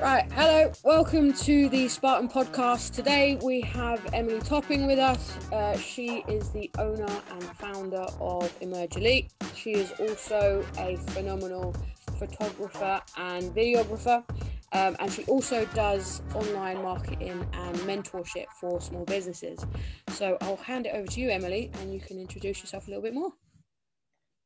[0.00, 2.94] Right, hello, welcome to the Spartan podcast.
[2.94, 5.36] Today we have Emily Topping with us.
[5.52, 9.32] Uh, she is the owner and founder of Emerge Elite.
[9.56, 11.74] She is also a phenomenal
[12.16, 14.22] photographer and videographer,
[14.72, 19.66] um, and she also does online marketing and mentorship for small businesses.
[20.10, 23.02] So I'll hand it over to you, Emily, and you can introduce yourself a little
[23.02, 23.32] bit more.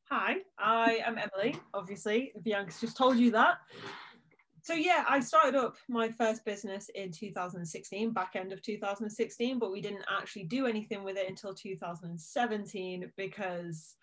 [0.09, 1.61] Hi, I am Emily.
[1.75, 3.59] Obviously, Bianca's just told you that
[4.63, 9.73] so yeah, I started up my first business in 2016, back end of 2016, but
[9.73, 13.97] we didn't actually do anything with it until 2017 because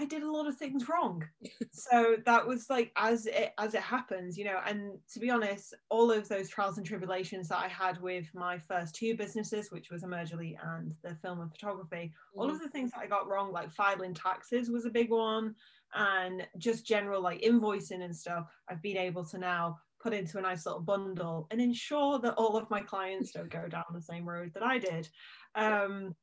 [0.00, 1.24] I did a lot of things wrong.
[1.72, 4.60] so that was like as it as it happens, you know.
[4.64, 8.58] And to be honest, all of those trials and tribulations that I had with my
[8.58, 12.40] first two businesses, which was Emerge Elite and the film and photography, mm.
[12.40, 15.56] all of the things that I got wrong, like filing taxes was a big one
[15.94, 20.42] and just general like invoicing and stuff i've been able to now put into a
[20.42, 24.28] nice little bundle and ensure that all of my clients don't go down the same
[24.28, 25.08] road that i did.
[25.54, 26.14] Um,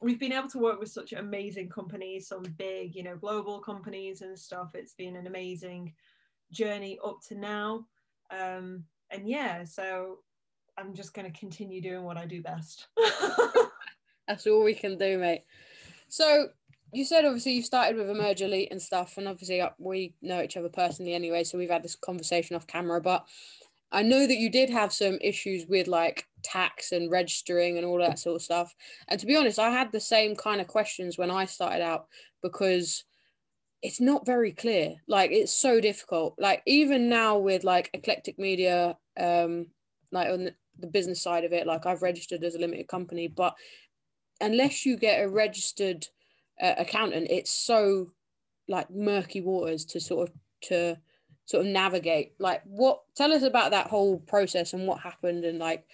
[0.00, 4.22] we've been able to work with such amazing companies some big you know global companies
[4.22, 4.70] and stuff.
[4.74, 5.92] It's been an amazing
[6.52, 7.86] journey up to now.
[8.30, 10.18] Um, and yeah so
[10.78, 12.88] i'm just going to continue doing what i do best.
[14.28, 15.42] That's all we can do mate.
[16.08, 16.48] So
[16.92, 20.42] you said obviously you started with Emerge Elite and stuff, and obviously uh, we know
[20.42, 23.00] each other personally anyway, so we've had this conversation off camera.
[23.00, 23.26] But
[23.92, 27.98] I know that you did have some issues with like tax and registering and all
[27.98, 28.74] that sort of stuff.
[29.08, 32.06] And to be honest, I had the same kind of questions when I started out
[32.42, 33.04] because
[33.82, 34.94] it's not very clear.
[35.08, 36.34] Like it's so difficult.
[36.38, 39.66] Like even now with like eclectic media, um,
[40.12, 43.54] like on the business side of it, like I've registered as a limited company, but
[44.40, 46.06] unless you get a registered
[46.60, 48.12] uh, accountant, it's so
[48.68, 50.96] like murky waters to sort of to
[51.46, 52.32] sort of navigate.
[52.38, 53.02] Like, what?
[53.16, 55.84] Tell us about that whole process and what happened, and like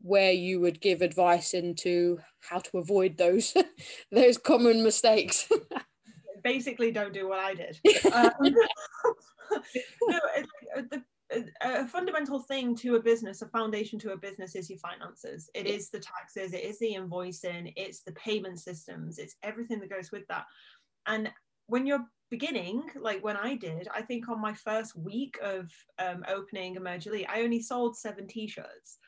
[0.00, 3.54] where you would give advice into how to avoid those
[4.12, 5.48] those common mistakes.
[6.44, 7.80] Basically, don't do what I did.
[8.12, 9.60] Um,
[10.08, 11.02] no, it, the
[11.60, 15.50] a fundamental thing to a business, a foundation to a business is your finances.
[15.54, 19.90] It is the taxes, it is the invoicing, it's the payment systems, it's everything that
[19.90, 20.44] goes with that.
[21.06, 21.30] And
[21.66, 26.24] when you're beginning, like when I did, I think on my first week of um,
[26.28, 28.98] opening Emerge Elite, I only sold seven t-shirts.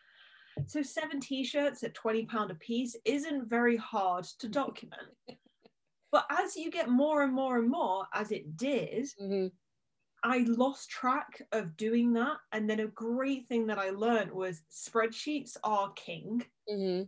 [0.66, 5.02] So seven t-shirts at 20 pound a piece isn't very hard to document.
[6.12, 9.48] but as you get more and more and more, as it did, mm-hmm
[10.26, 12.38] I lost track of doing that.
[12.50, 16.42] And then a great thing that I learned was spreadsheets are king.
[16.68, 17.02] Mm-hmm.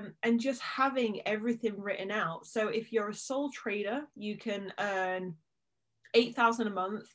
[0.00, 2.46] Um, and just having everything written out.
[2.46, 5.34] So if you're a sole trader, you can earn
[6.14, 7.06] 8,000 a month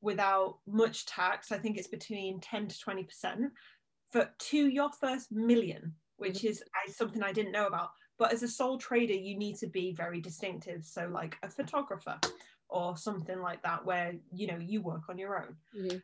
[0.00, 1.52] without much tax.
[1.52, 3.50] I think it's between 10 to 20%
[4.10, 6.48] for to your first million, which mm-hmm.
[6.48, 6.64] is
[6.96, 7.90] something I didn't know about.
[8.18, 10.84] But as a sole trader, you need to be very distinctive.
[10.84, 12.18] So like a photographer
[12.68, 15.96] or something like that where you know you work on your own mm-hmm.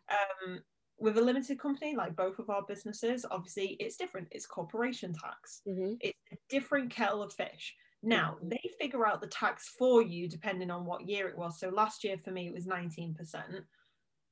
[0.53, 0.61] um,
[0.99, 5.63] with a limited company like both of our businesses obviously it's different it's corporation tax
[5.69, 5.95] mm-hmm.
[6.01, 8.51] it's a different kettle of fish now mm-hmm.
[8.51, 12.05] they figure out the tax for you depending on what year it was so last
[12.05, 13.15] year for me it was 19%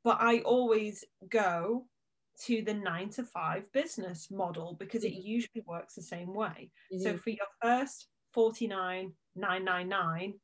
[0.05, 1.85] but i always go
[2.41, 5.29] to the nine to five business model because it mm-hmm.
[5.29, 6.71] usually works the same way
[7.01, 7.19] so mm-hmm.
[7.19, 10.35] for your first 49 999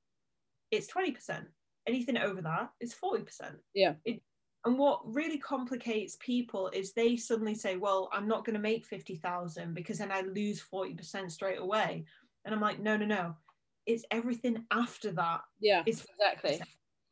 [0.70, 1.46] it's 20%
[1.86, 3.56] anything over that is 40%.
[3.74, 3.94] Yeah.
[4.04, 4.22] It,
[4.64, 8.84] and what really complicates people is they suddenly say, well, I'm not going to make
[8.84, 12.04] 50,000 because then I lose 40% straight away.
[12.44, 13.36] And I'm like, no, no, no.
[13.86, 15.42] It's everything after that.
[15.60, 16.60] Yeah, it's exactly.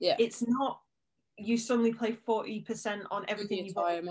[0.00, 0.16] Yeah.
[0.18, 0.80] It's not
[1.36, 4.04] you suddenly play 40% on everything you've got.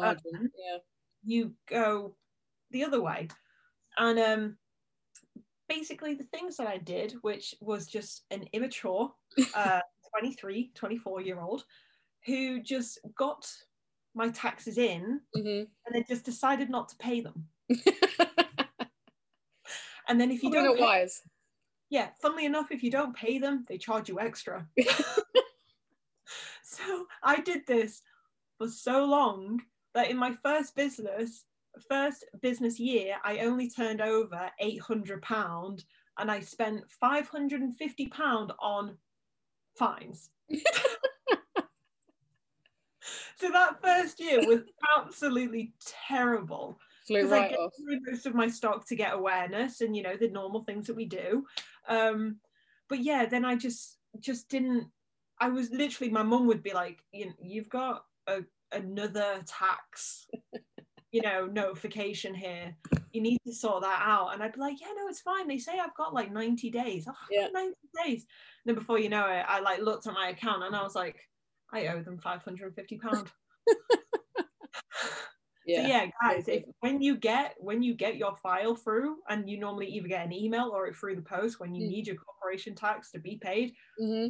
[0.57, 0.77] Yeah.
[1.25, 2.15] You go
[2.71, 3.27] the other way.
[3.97, 4.57] And um
[5.69, 9.11] basically the things that I did, which was just an immature
[9.55, 9.79] uh
[10.17, 11.63] 23, 24 year old
[12.25, 13.45] who just got
[14.15, 15.47] my taxes in mm-hmm.
[15.47, 17.47] and then just decided not to pay them.
[20.07, 21.21] and then if you don't, pay, wise.
[21.89, 24.67] yeah, funnily enough, if you don't pay them, they charge you extra.
[26.63, 28.01] so I did this
[28.57, 29.61] for so long
[29.95, 31.45] that in my first business,
[31.89, 35.85] first business year, I only turned over eight hundred pound,
[36.19, 38.97] and I spent five hundred and fifty pound on
[39.75, 40.29] fines.
[43.35, 44.61] so that first year was
[44.97, 45.73] absolutely
[46.07, 46.77] terrible.
[47.07, 47.73] Flew right I off.
[47.79, 51.05] most of my stock to get awareness and you know the normal things that we
[51.05, 51.45] do.
[51.89, 52.37] Um,
[52.87, 54.87] but yeah, then I just just didn't.
[55.39, 58.41] I was literally my mum would be like, you you've got a,
[58.71, 60.27] another tax
[61.11, 62.75] you know notification here
[63.13, 65.57] you need to sort that out and i'd be like yeah no it's fine they
[65.57, 67.47] say i've got like 90 days oh, Yeah.
[67.53, 67.73] 90
[68.03, 68.25] days
[68.65, 70.95] and then before you know it i like looked at my account and i was
[70.95, 71.17] like
[71.71, 73.31] i owe them 550 pound
[75.65, 75.81] Yeah.
[75.83, 79.57] so yeah guys if when you get when you get your file through and you
[79.57, 81.89] normally either get an email or it through the post when you Mm.
[81.89, 83.71] need your corporation tax to be paid
[84.01, 84.27] mm-hmm.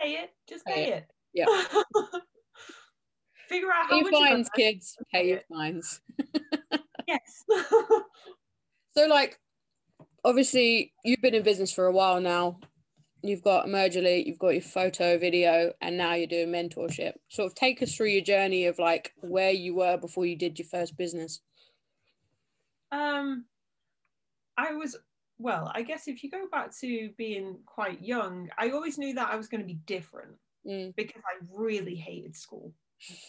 [0.00, 1.46] pay it just Pay pay it Yeah.
[3.48, 4.96] figure out how Pay much your fines, kids.
[5.12, 6.00] Pay your fines.
[7.08, 7.44] yes
[8.98, 9.38] So, like,
[10.24, 12.58] obviously, you've been in business for a while now.
[13.22, 17.12] You've got Emerge Elite, you've got your photo, video, and now you're doing mentorship.
[17.28, 20.58] Sort of take us through your journey of like where you were before you did
[20.58, 21.40] your first business.
[22.90, 23.44] Um,
[24.56, 24.96] I was
[25.38, 25.70] well.
[25.72, 29.36] I guess if you go back to being quite young, I always knew that I
[29.36, 30.34] was going to be different
[30.66, 30.92] Mm.
[30.96, 32.74] because I really hated school.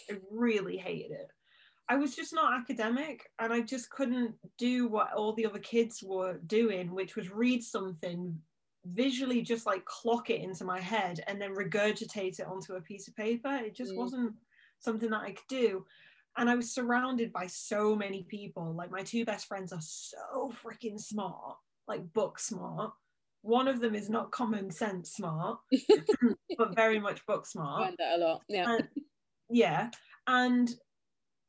[0.09, 1.27] I really hated it.
[1.89, 6.03] I was just not academic, and I just couldn't do what all the other kids
[6.03, 8.37] were doing, which was read something
[8.85, 13.07] visually, just like clock it into my head, and then regurgitate it onto a piece
[13.07, 13.53] of paper.
[13.55, 13.97] It just Mm.
[13.97, 14.35] wasn't
[14.79, 15.85] something that I could do
[16.37, 18.73] and I was surrounded by so many people.
[18.73, 21.57] Like my two best friends are so freaking smart,
[21.87, 22.93] like book smart.
[23.41, 25.59] One of them is not common sense smart,
[26.57, 27.83] but very much book smart.
[27.83, 28.43] Find that a lot.
[28.47, 28.73] Yeah.
[28.73, 28.87] And,
[29.49, 29.89] yeah,
[30.27, 30.69] and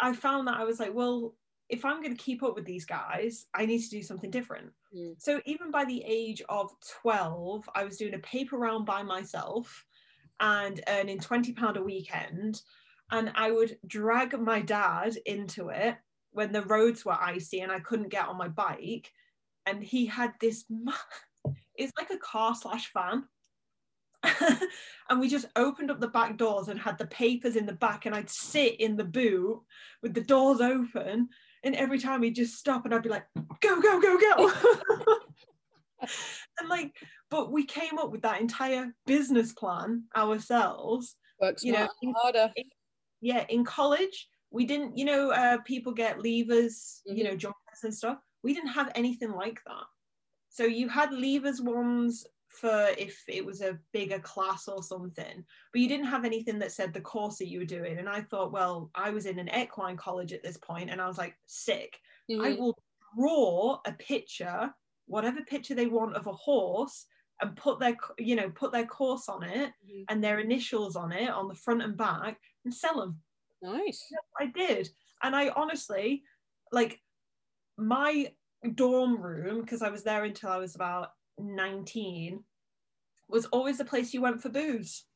[0.00, 1.34] I found that I was like, well,
[1.68, 4.70] if I'm going to keep up with these guys, I need to do something different.
[4.94, 5.14] Mm.
[5.18, 6.70] So even by the age of
[7.02, 9.84] 12, I was doing a paper round by myself
[10.40, 12.62] and earning 20 pound a weekend
[13.12, 15.96] and I would drag my dad into it
[16.32, 19.12] when the roads were icy and I couldn't get on my bike
[19.66, 20.64] and he had this
[21.76, 23.24] it's like a car slash van
[25.10, 28.06] and we just opened up the back doors and had the papers in the back
[28.06, 29.60] and I'd sit in the boot
[30.02, 31.28] with the doors open
[31.64, 33.26] and every time he'd just stop and I'd be like
[33.60, 34.52] go go go go!
[36.58, 36.94] And like
[37.30, 42.50] but we came up with that entire business plan ourselves Work you know, harder.
[43.20, 47.94] yeah in college we didn't you know uh, people get leavers you know jumpers and
[47.94, 48.18] stuff.
[48.42, 49.84] We didn't have anything like that.
[50.48, 55.80] So you had leavers ones for if it was a bigger class or something but
[55.80, 58.52] you didn't have anything that said the course that you were doing and i thought
[58.52, 62.00] well i was in an equine college at this point and i was like sick
[62.42, 62.56] I Mhm.
[62.58, 62.74] will
[63.16, 64.74] draw a picture,
[65.06, 67.06] whatever picture they want of a horse,
[67.40, 70.04] and put their, you know, put their course on it Mhm.
[70.08, 73.22] and their initials on it on the front and back, and sell them.
[73.62, 74.12] Nice.
[74.38, 74.90] I did,
[75.22, 76.24] and I honestly,
[76.72, 77.02] like,
[77.76, 78.34] my
[78.74, 82.44] dorm room because I was there until I was about nineteen,
[83.28, 85.04] was always the place you went for booze.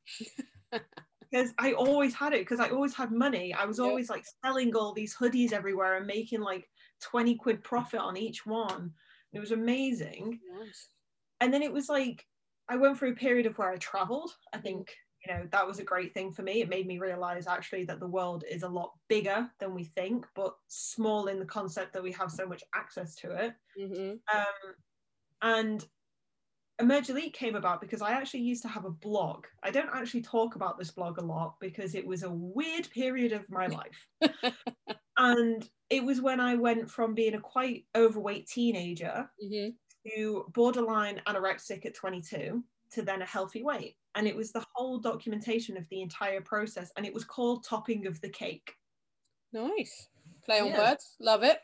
[1.35, 3.53] because I always had it because I always had money.
[3.53, 6.69] I was always like selling all these hoodies everywhere and making like
[7.01, 8.93] 20 quid profit on each one.
[9.33, 10.39] It was amazing.
[10.59, 10.89] Nice.
[11.41, 12.25] And then it was like
[12.69, 14.31] I went through a period of where I traveled.
[14.53, 14.95] I think,
[15.27, 16.61] you know, that was a great thing for me.
[16.61, 20.27] It made me realize actually that the world is a lot bigger than we think,
[20.37, 23.55] but small in the concept that we have so much access to it.
[23.77, 24.75] hmm Um,
[25.43, 25.85] and
[26.81, 29.47] Emerge Elite came about because I actually used to have a blog.
[29.63, 33.33] I don't actually talk about this blog a lot because it was a weird period
[33.33, 34.09] of my life.
[35.17, 39.69] and it was when I went from being a quite overweight teenager hmm
[40.07, 43.97] to borderline anorexic at 22 to then a healthy weight.
[44.15, 46.93] And it was the whole documentation of the entire process.
[46.99, 48.75] And it was called Topping of the Cake.
[49.55, 50.09] Nice.
[50.45, 50.91] Play on Yeah.
[50.91, 51.17] words.
[51.21, 51.59] Love it.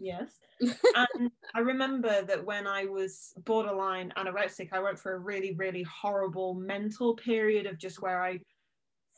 [0.00, 0.38] Yes.
[0.60, 5.82] and I remember that when I was borderline anorexic, I went for a really, really
[5.84, 8.40] horrible mental period of just where I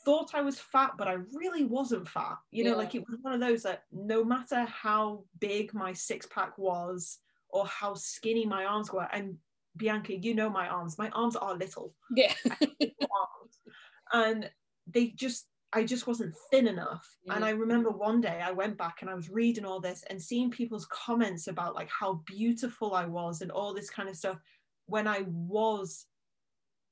[0.05, 2.37] thought I was fat, but I really wasn't fat.
[2.51, 2.77] You know, Yeah.
[2.77, 7.19] like it was one of those that no matter how big my six pack was
[7.49, 9.39] or how skinny my arms were, and
[9.77, 12.35] Bianca, you know my arms, my arms are little Yeah.
[14.13, 14.51] And
[14.87, 17.17] they just, I just wasn't thin enough.
[17.31, 17.47] And Mhm.
[17.47, 20.51] I remember one day I went back and I was reading all this and seeing
[20.51, 24.39] people's comments about like how beautiful I was and all this kind of stuff
[24.87, 26.07] when I was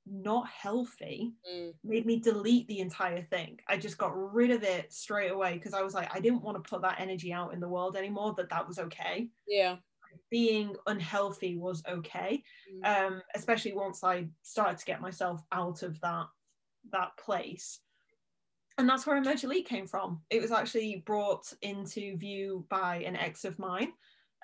[0.06, 1.80] not healthy Mm.
[1.84, 3.60] made me delete the entire thing.
[3.68, 6.62] I just got rid of it straight away because I was like, I didn't want
[6.62, 9.80] to put that energy out in the world anymore, that that was okay Yeah.
[10.30, 12.82] being unhealthy was okay Mm.
[12.84, 16.26] um especially once i started to get myself out of that
[16.90, 17.80] that place
[18.78, 23.16] and that's where emerge elite came from it was actually brought into view by an
[23.16, 23.92] ex of mine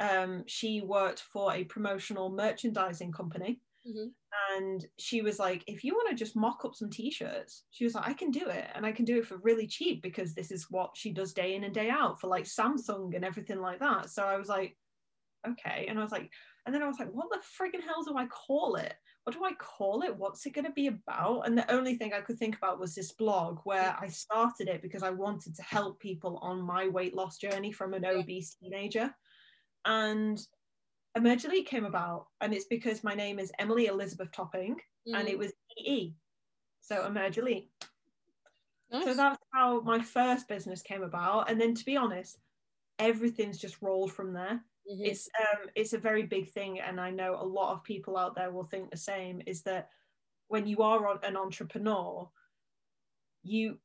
[0.01, 4.13] um she worked for a promotional merchandising company Mhm.
[4.51, 7.95] And she was like, if you want to just mock up some t-shirts, she was
[7.95, 8.69] like, I can do it.
[8.75, 11.55] And I can do it for really cheap because this is what she does day
[11.55, 14.11] in and day out for like Samsung and everything like that.
[14.11, 14.77] So I was like,
[15.47, 15.87] okay.
[15.89, 16.31] And I was like,
[16.67, 18.95] and then I was like, what the friggin' hell do I call it?
[19.23, 20.17] What do I call it?
[20.17, 21.47] What's it going to be about?
[21.47, 24.83] And the only thing I could think about was this blog where I started it
[24.83, 29.15] because I wanted to help people on my weight loss journey from an obese teenager.
[29.85, 30.41] And
[31.17, 35.31] Emerge Elite came about, and it's because my name is Emily Elizabeth Topping, and Mm.
[35.31, 36.17] it was EE.
[36.81, 37.71] So Emerge Elite.
[38.91, 39.05] Nice.
[39.05, 41.49] So that's how my first business came about.
[41.49, 42.39] And then to be honest,
[42.99, 45.07] everything's just rolled from there Mhm.
[45.07, 48.35] it's um it's a very big thing and i know a lot of people out
[48.35, 49.91] there will think the same is that
[50.49, 52.31] when you are on- an entrepreneur
[53.43, 53.79] you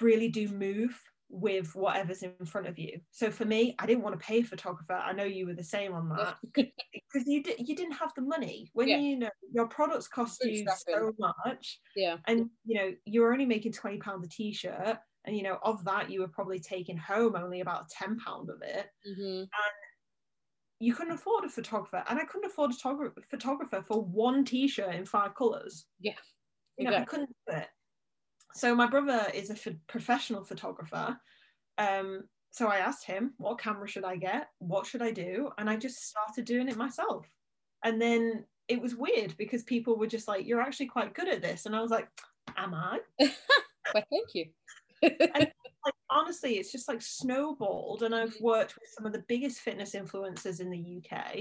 [0.00, 3.00] really do move with whatever's in front of you.
[3.10, 4.92] So for me i didn't want to pay a photographer.
[4.92, 6.36] I know you were the same on that.
[7.14, 8.70] Because you, di- you didn't have the money.
[8.72, 8.98] When Yeah.
[8.98, 12.18] you know your products cost you so much yeah.
[12.26, 15.84] and you know you were only making 20 pound a t-shirt and you know of
[15.84, 18.86] that you were probably taking home only about 10 pound of it.
[19.16, 19.44] Hmm
[20.82, 24.92] you couldn't afford a photographer and i couldn't afford a photogra- photographer for one t-shirt
[24.94, 26.14] in five colors Yeah,
[26.76, 27.68] you know i couldn't do it.
[28.54, 31.16] So my brother is a professional photographer
[31.78, 34.48] um so i asked him what camera should i get?
[34.58, 35.50] What should i do?
[35.56, 37.26] And i just started doing it myself.
[37.84, 41.42] And then it was weird because people were just like you're actually quite good at
[41.42, 41.66] this.
[41.66, 42.08] And i was like
[42.56, 42.98] am i?
[43.94, 45.52] Well, thank you.
[45.84, 49.94] Like honestly it's just like snowballed and i've worked with some of the biggest fitness
[49.94, 51.36] influencers in the uk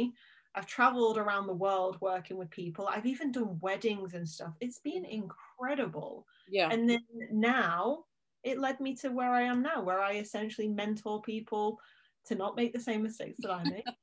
[0.55, 2.87] i've traveled around the world working with people.
[2.87, 4.53] I've even done weddings and stuff.
[4.59, 6.25] It's been incredible.
[6.49, 6.69] Yeah.
[6.69, 6.99] and then
[7.31, 8.05] now
[8.43, 11.79] it led me to where i am now where i essentially mentor people
[12.25, 13.85] to not make the same mistakes that i make.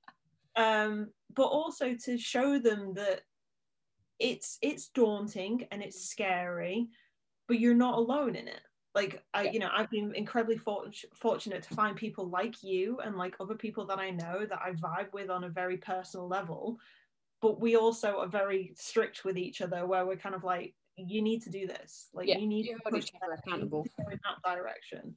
[0.56, 3.20] Um, but also to show them that
[4.18, 6.88] it's it's daunting and it's scary
[7.46, 8.60] but you're not alone in it
[8.94, 9.52] like i Yeah.
[9.52, 13.54] you know i've been incredibly fort- fortunate to find people like you and like other
[13.54, 16.78] people that i know that i vibe with on a very personal level
[17.40, 21.22] but we also are very strict with each other where we're kind of like you
[21.22, 22.08] need to do this.
[22.12, 23.86] Like Yeah, you need you to push each other that, you need accountable.
[24.10, 25.14] in that direction.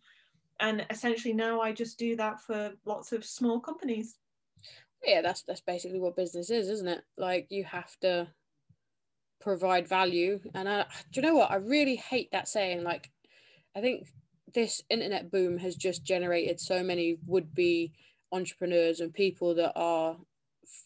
[0.59, 4.17] And essentially now i just do that for lots of small companies.
[5.03, 7.01] Yeah that's that's basically what business is isn't it?
[7.17, 8.27] Like you have to
[9.39, 10.39] provide value.
[10.53, 11.49] And I, do you know what?
[11.49, 13.09] I really hate that saying like
[13.75, 14.07] i think
[14.53, 17.91] this internet boom has just generated so many would-be
[18.31, 20.17] entrepreneurs and people that are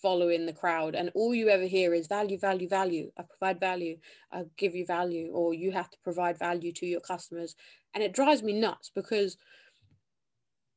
[0.01, 3.98] following the crowd and all you ever hear is value value value i provide value
[4.32, 7.56] i give you value or you have to provide value to your customers
[7.94, 9.38] and it drives me nuts because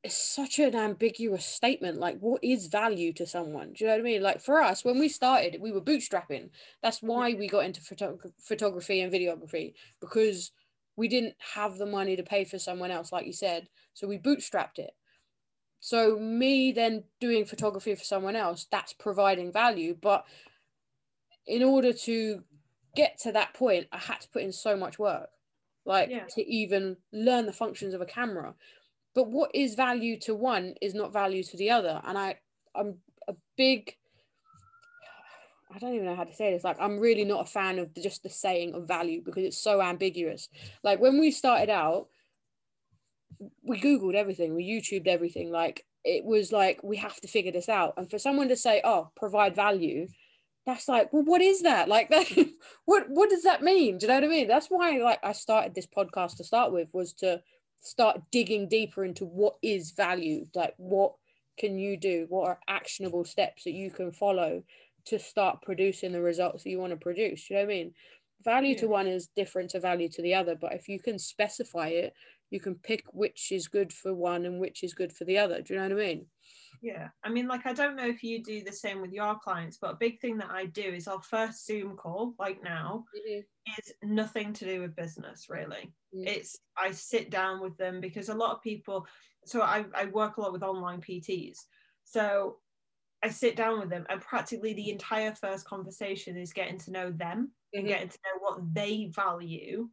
[0.04, 1.98] it's such an ambiguous statement.
[1.98, 3.72] Like, what is value to someone?
[3.72, 4.22] Do you know what I mean?
[4.22, 6.50] Like, for us, when we started, we were bootstrapping.
[6.82, 10.52] That's why we got into photog- photography and videography because
[10.98, 13.68] we didn't have the money to pay for someone else, like you said.
[13.94, 14.90] So we bootstrapped it.
[15.80, 19.96] So, me then doing photography for someone else, that's providing value.
[19.98, 20.26] But
[21.46, 22.42] in order to
[22.96, 25.30] get to that point, I had to put in so much work,
[25.84, 26.26] like Yeah.
[26.30, 28.54] to even learn the functions of a camera
[29.14, 32.38] but what is value to one is not value to the other and i
[32.76, 33.96] i'm a big
[35.74, 37.94] i don't even know how to say this like i'm really not a fan of
[37.94, 40.48] just the saying of value because it's so ambiguous.
[40.82, 42.08] Like when we started out
[43.62, 47.68] we googled everything we youtubed everything like it was like we have to figure this
[47.68, 47.94] out.
[47.96, 50.08] And for someone to say oh provide value
[50.66, 51.88] that's like well what is that?
[51.94, 52.26] Like that
[52.84, 53.98] what what does that mean?
[53.98, 54.48] Do you know what i mean?
[54.48, 57.42] That's why like i started this podcast to start with was to
[57.80, 60.46] start digging deeper into what is value.
[60.54, 61.12] Like what
[61.58, 62.26] can you do?
[62.28, 64.62] What are actionable steps that you can follow
[65.08, 67.92] to start producing the results that you want to produce you know what i mean
[68.44, 71.88] value to one is different to value to the other but if you can specify
[71.88, 72.12] it
[72.50, 75.60] you can pick which is good for one and which is good for the other
[75.60, 76.26] do you know what i mean
[76.80, 79.78] Yeah, I mean, like, I don't know if you do the same with your clients,
[79.80, 83.04] but a big thing that I do is our first Zoom call, like now,
[83.78, 85.92] is nothing to do with business, really.
[86.14, 86.26] Mm.
[86.26, 89.06] It's, I sit down with them because a lot of people,
[89.44, 91.56] so I, I work a lot with online PTs.
[92.04, 92.58] So
[93.22, 97.10] I sit down with them, and practically the entire first conversation is getting to know
[97.10, 97.88] them and Mhm.
[97.88, 99.90] getting to know what they value,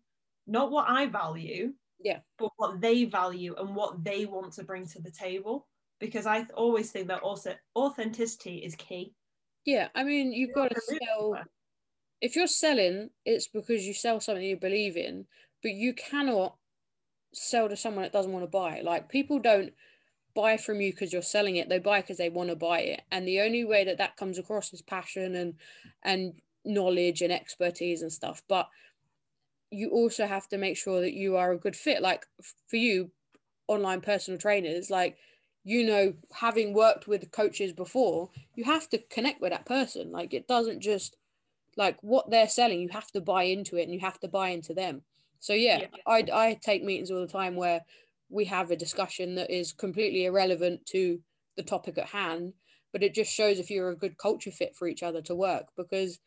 [0.48, 2.22] not what I value, Yeah.
[2.38, 5.68] but what they value and what they want to bring to the table.
[6.00, 9.16] Because I always think that also authenticity is key.
[9.66, 11.44] yeah i mean you've got to have to move sell
[12.22, 15.26] if you're selling it's because you sell something you believe in
[15.64, 16.58] but you cannot
[17.34, 19.74] sell to someone that doesn't want to buy it like people don't
[20.36, 21.70] buy from you because you're selling it.
[21.70, 23.02] They buy because they want to buy it.
[23.12, 25.56] And the only way that that comes across is passion and
[26.04, 28.44] and knowledge and expertise and stuff.
[28.48, 28.70] But
[29.72, 32.02] you also have to make sure that you are a good fit.
[32.02, 32.26] Like
[32.68, 33.12] for you
[33.68, 35.18] online personal trainers like
[35.64, 40.12] you know having worked with coaches before you have to connect with that person.
[40.12, 41.18] Like it doesn't just
[41.78, 44.50] like what they're selling you have to buy into it and you have to buy
[44.50, 45.02] into them.
[45.40, 45.88] So yeah, yeah.
[46.08, 47.82] I, I take meetings all the time where
[48.30, 51.20] we have a discussion that is completely irrelevant to
[51.58, 52.54] the topic at hand
[52.96, 55.66] but it just shows if you're a good culture fit for each other to work
[55.76, 56.18] because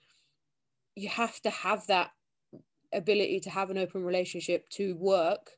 [0.95, 2.11] you have to have that
[2.93, 5.53] ability to have an open relationship to work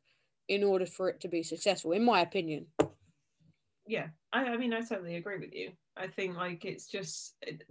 [0.48, 2.66] in order for it to be successful in my opinion.
[3.86, 5.72] Yeah i, I mean i totally agree with you.
[5.96, 7.64] I think like it's just it,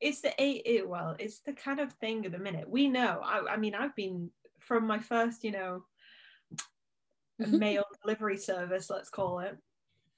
[0.00, 2.68] it's the eight it, well it's the kind of thing at the minute.
[2.68, 5.84] We know I, I mean i've been from my first you know
[7.38, 9.56] mail delivery service let's call it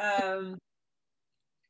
[0.00, 0.58] um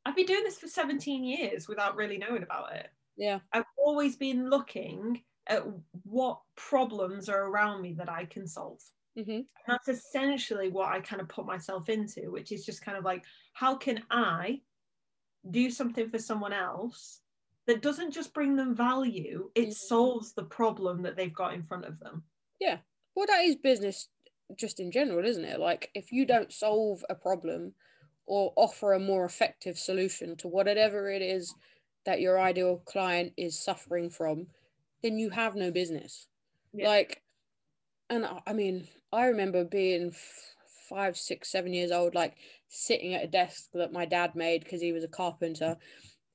[0.05, 4.17] i've been doing this for 17 years without really knowing about it yeah i've always
[4.17, 5.63] been looking at
[6.05, 8.81] what problems are around me that I can solve.
[9.19, 9.41] Mm-hmm.
[9.67, 13.25] that's essentially what I kind of put myself into, which is just kind of like,
[13.53, 14.61] how can I
[15.51, 17.21] do something for someone else
[17.67, 19.71] that doesn't just bring them value, it mm-hmm.
[19.73, 22.23] solves the problem that they've got in front of them.
[22.61, 22.77] Yeah.
[23.17, 24.09] Well, that is business
[24.57, 25.61] just in general, isn't it?
[25.61, 27.75] Like, if you don't solve a problem
[28.27, 31.55] or offer a more effective solution to whatever it is
[32.05, 34.47] that your ideal client is suffering from,
[35.03, 36.29] then you have no business.
[36.73, 36.89] Yeah.
[36.89, 37.23] Like,
[38.11, 40.15] and I mean, I remember being
[40.89, 42.37] five, six, seven years old, like
[42.69, 45.77] sitting at a desk that my dad made because he was a carpenter,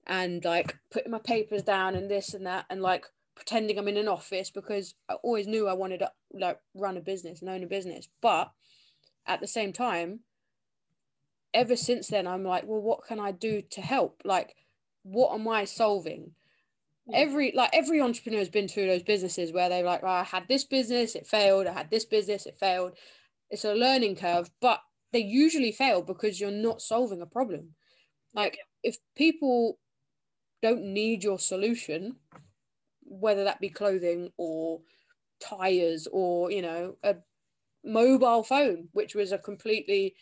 [0.05, 3.05] and like putting my papers down and this and that, and like
[3.35, 7.01] pretending I'm in an office because I always knew I wanted to like run a
[7.01, 8.07] business and own a business.
[8.21, 8.51] But
[9.25, 10.21] at the same time,
[11.53, 14.21] ever since then, I'm like, well, what can I do to help?
[14.23, 14.55] Like,
[15.03, 16.31] what am I solving?
[17.11, 20.47] every like every entrepreneur has been through those businesses where they're like oh, i had
[20.47, 22.93] this business it failed i had this business it failed
[23.49, 24.79] it's a learning curve but
[25.11, 27.69] they usually fail because you're not solving a problem
[28.33, 29.79] like if people
[30.61, 32.15] don't need your solution
[33.19, 34.81] whether that be clothing or
[35.39, 37.15] tires or you know a
[37.83, 40.15] mobile phone which was a completely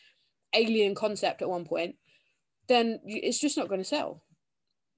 [0.54, 1.96] alien concept at one point
[2.68, 4.24] then it's just not going to sell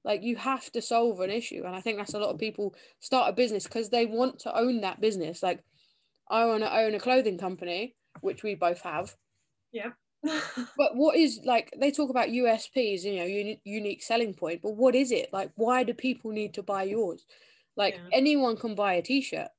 [0.03, 1.63] like you have to solve an issue.
[1.65, 4.57] And I think that's a lot of people start a business because they want to
[4.57, 5.41] own that business.
[5.41, 5.63] Like
[6.29, 9.15] I want to own a clothing company, which we both have.
[9.71, 9.91] Yeah.
[10.23, 14.75] but what is like they talk about USPs, you know, uni- unique selling point, but
[14.75, 15.29] what is it?
[15.31, 17.25] Like why do people need to buy yours?
[17.75, 18.09] Like yeah.
[18.11, 19.49] anyone can buy a t-shirt,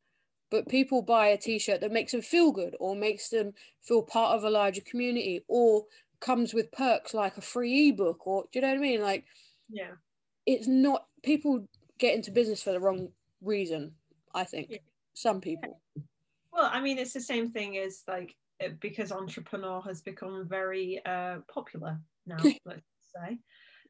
[0.51, 4.37] but people buy a t-shirt that makes them feel good or makes them feel part
[4.37, 5.85] of a larger community or
[6.21, 9.03] comes with perks like a free ebook or do you know what I mean?
[9.03, 9.25] Like
[9.69, 9.93] yeah
[10.47, 11.67] it's not people
[11.99, 13.09] get into business for the wrong
[13.43, 13.93] reason
[14.35, 14.79] i think yeah.
[15.15, 15.81] some people
[16.53, 18.35] well i mean it's the same thing as like
[18.81, 22.83] because entrepreneur has become very uh, popular now let's
[23.15, 23.39] say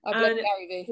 [0.07, 0.87] I blame Gary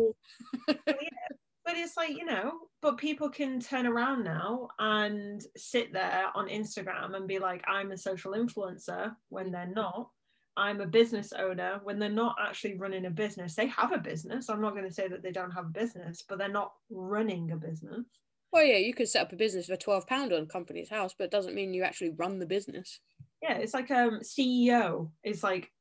[0.68, 0.74] yeah,
[1.64, 6.48] but it's like you know but people can turn around now and sit there on
[6.48, 10.08] instagram and be like i'm a social influencer when they're not
[10.56, 13.54] I'm a business owner when they're not actually running a business.
[13.54, 14.50] They have a business.
[14.50, 17.52] I'm not going to say that they don't have a business, but they're not running
[17.52, 18.04] a business.
[18.52, 21.24] Well, yeah, you could set up a business for twelve pound on Companies House, but
[21.24, 23.00] it doesn't mean you actually run the business.
[23.42, 25.72] Yeah, it's like um CEO is like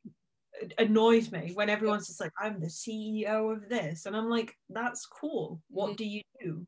[0.77, 5.05] annoys me when everyone's just like, I'm the CEO of this, and I'm like, that's
[5.05, 5.61] cool.
[5.69, 5.95] What mm-hmm.
[5.95, 6.67] do you do?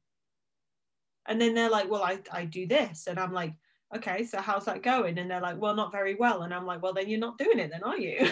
[1.27, 3.53] And then they're like, well, I I do this, and I'm like,
[3.95, 5.17] okay, so how's that going?
[5.17, 6.43] And they're like, well, not very well.
[6.43, 8.29] And I'm like, well, then you're not doing it, then are you?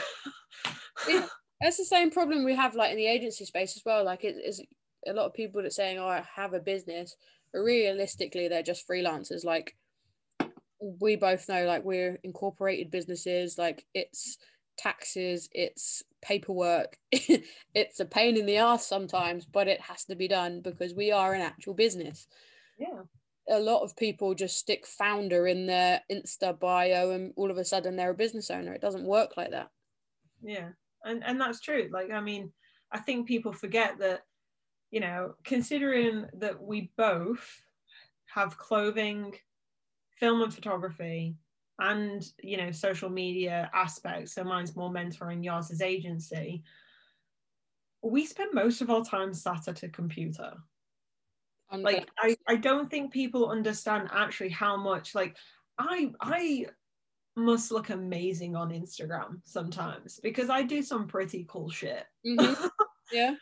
[1.07, 1.27] yeah,
[1.61, 4.03] that's the same problem we have like in the agency space as well.
[4.03, 4.61] Like it is
[5.07, 7.15] a lot of people that saying, oh, I have a business,
[7.53, 9.45] but realistically, they're just freelancers.
[9.45, 9.75] Like
[10.99, 13.57] we both know, like we're incorporated businesses.
[13.57, 14.37] Like it's
[14.77, 20.27] taxes, it's paperwork, it's a pain in the ass sometimes, but it has to be
[20.27, 22.27] done because we are an actual business.
[22.77, 23.01] Yeah
[23.49, 27.65] a lot of people just stick founder in their Insta bio and all of a
[27.65, 28.73] sudden they're a business owner.
[28.73, 29.69] It doesn't work like that.
[30.41, 30.69] Yeah.
[31.03, 31.89] And and that's true.
[31.91, 32.51] Like I mean,
[32.91, 34.21] I think people forget that,
[34.91, 37.45] you know, considering that we both
[38.33, 39.33] have clothing,
[40.17, 41.35] film and photography,
[41.81, 44.33] and you know, social media aspects.
[44.33, 46.63] So mine's more mentoring, yours is agency.
[48.01, 50.53] We spend most of our time sat at a computer
[51.79, 55.37] like I, I don't think people understand actually how much like
[55.77, 56.65] i i
[57.35, 62.67] must look amazing on instagram sometimes because i do some pretty cool shit mm-hmm.
[63.11, 63.35] yeah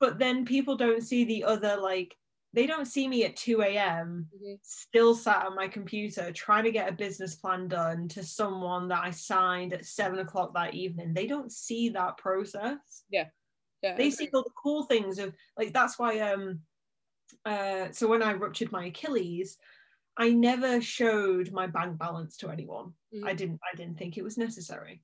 [0.00, 2.16] but then people don't see the other like
[2.56, 4.28] they don't see me at 2 a.m.
[4.34, 4.58] Mhm.
[4.62, 9.04] still sat on my computer trying to get a business plan done to someone that
[9.04, 11.12] I signed at seven o'clock that evening.
[11.14, 13.04] They don't see that process.
[13.10, 13.28] Yeah,
[13.96, 16.62] They see all the cool things of like that's why um
[17.44, 19.58] uh so when I ruptured my Achilles,
[20.16, 22.94] I never showed my bank balance to anyone.
[23.12, 23.26] Mhm.
[23.28, 25.02] I didn't I didn't think it was necessary.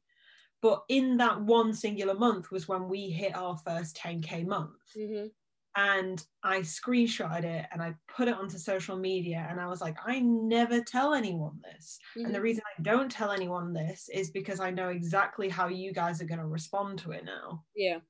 [0.63, 5.33] But in that one singular month was when we hit our first 10k month Mhm.
[5.77, 9.97] And I screenshot it and I put it onto social media and I was like,
[10.05, 11.99] I never tell anyone this.
[12.17, 12.43] And the Mhm.
[12.43, 16.27] reason I don't tell anyone this is because I know exactly how you guys are
[16.27, 17.65] going to respond to it now.
[17.75, 18.01] yeah,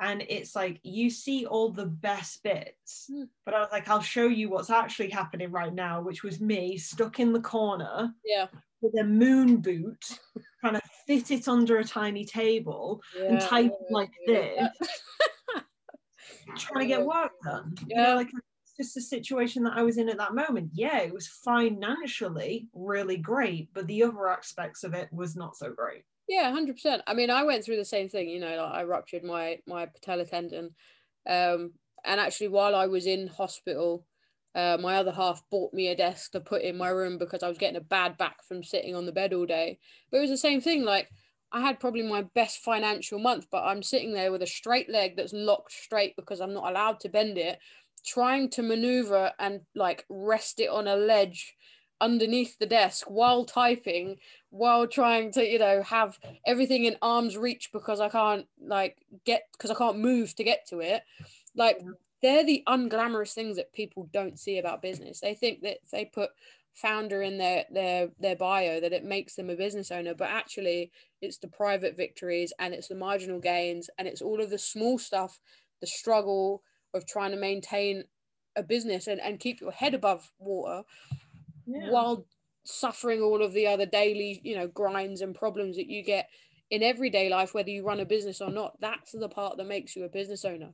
[0.00, 3.24] And it's like you see all the best bits, Hmm.
[3.44, 6.76] but I was like, I'll show you what's actually happening right now, which was me
[6.76, 8.48] stuck in the corner yeah,
[8.80, 10.18] with a moon boot,
[10.60, 14.68] trying to fit it under a tiny table and type yeah, like yeah.
[14.80, 14.90] this
[16.56, 17.74] trying to get work done.
[17.86, 18.02] You Yeah.
[18.04, 20.70] know, like it's just the situation that I was in at that moment.
[20.72, 25.72] Yeah, it was financially really great, but the other aspects of it was not so
[25.72, 26.04] great.
[26.28, 27.02] Yeah, hundred percent.
[27.06, 28.28] I mean, I went through the same thing.
[28.28, 30.74] You know, like I ruptured my my patella tendon,
[31.28, 31.72] um,
[32.04, 34.06] and actually, while I was in hospital,
[34.54, 37.48] uh, my other half bought me a desk to put in my room because I
[37.48, 39.78] was getting a bad back from sitting on the bed all day.
[40.10, 40.84] But it was the same thing.
[40.84, 41.08] Like
[41.52, 45.16] I had probably my best financial month, but I'm sitting there with a straight leg
[45.16, 47.58] that's locked straight because I'm not allowed to bend it,
[48.04, 51.54] trying to maneuver and like rest it on a ledge
[52.00, 54.16] underneath the desk while typing
[54.50, 59.46] while trying to you know have everything in arm's reach because i can't like get
[59.52, 61.04] because i can't move to get to it.
[61.54, 61.80] Like
[62.22, 65.20] they're the unglamorous things that people don't see about business.
[65.20, 66.30] They think that they put
[66.74, 70.90] founder in their their their bio that it makes them a business owner but actually
[71.20, 74.98] it's the private victories and it's the marginal gains and it's all of the small
[74.98, 75.38] stuff
[75.80, 76.62] the struggle
[76.94, 78.04] of trying to maintain
[78.56, 80.82] a business and, and keep your head above water
[81.66, 81.90] Yeah.
[81.90, 82.26] while
[82.64, 86.28] suffering all of the other daily you know grinds and problems that you get
[86.70, 89.94] in everyday life whether you run a business or not that's the part that makes
[89.94, 90.72] you a business owner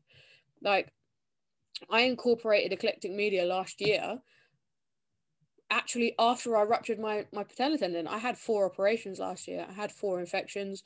[0.63, 0.93] like
[1.91, 4.21] i incorporated eclectic media last year
[5.71, 9.73] actually after i ruptured my my patella tendon i had four operations last year i
[9.73, 10.83] had four infections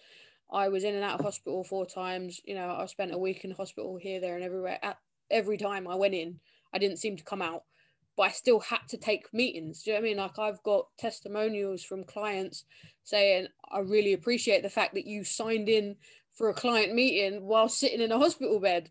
[0.51, 3.45] i was in and out of hospital four times you know i spent a week
[3.45, 4.99] in hospital here there and everywhere at
[5.31, 6.41] every time i went in
[6.75, 7.63] i didn't seem to come out
[8.17, 9.83] but I still had to take meetings.
[9.83, 10.17] Do you know what I mean?
[10.19, 12.65] Like I've got testimonials from clients
[13.05, 15.97] saying, I really appreciate the fact that you signed in
[16.35, 18.91] for a client meeting while sitting in a hospital bed.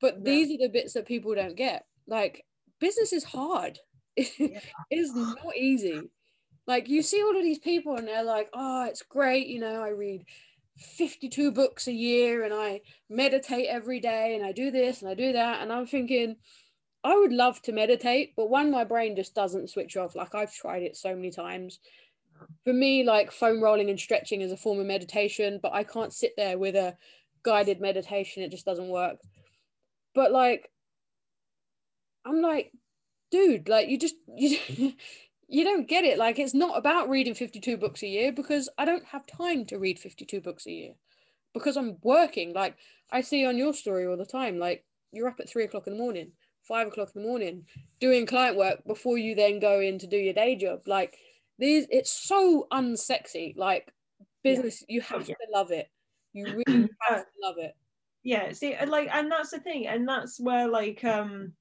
[0.00, 0.24] But Yeah.
[0.24, 1.86] these are the bits that people don't get.
[2.06, 2.44] Like
[2.78, 3.78] business is hard.
[4.38, 6.10] it is not easy.
[6.66, 9.46] Like you see all of these people and they're like, oh, it's great.
[9.46, 10.24] You know, I read
[10.76, 15.14] 52 books a year and I meditate every day and I do this and I
[15.14, 15.62] do that.
[15.62, 16.36] And I'm thinking,
[17.04, 20.16] I would love to meditate, but one, my brain just doesn't switch off.
[20.16, 21.78] Like I've tried it so many times.
[22.64, 26.12] For me, like foam rolling and stretching is a form of meditation, but I can't
[26.12, 26.96] sit there with a
[27.42, 28.42] guided meditation.
[28.42, 29.16] It just doesn't work.
[30.14, 30.70] But like,
[32.26, 32.72] I'm like,
[33.30, 34.94] dude, like you just you
[35.48, 36.18] you don't get it.
[36.18, 39.78] Like it's not about reading 52 books a year because I don't have time to
[39.78, 40.92] read 52 books a year
[41.54, 42.52] because I'm working.
[42.52, 42.76] Like
[43.10, 45.94] I see on your story all the time, like you're up at three o'clock in
[45.94, 46.32] the morning
[46.68, 47.64] five o'clock in the morning
[47.98, 51.16] doing client work before you then go in to do your day job like
[51.58, 53.90] these it's so unsexy like
[54.44, 55.34] business you have yeah.
[55.34, 55.88] to love it
[56.34, 57.72] you really have to love it
[58.22, 61.52] yeah see like and that's the thing and that's where like um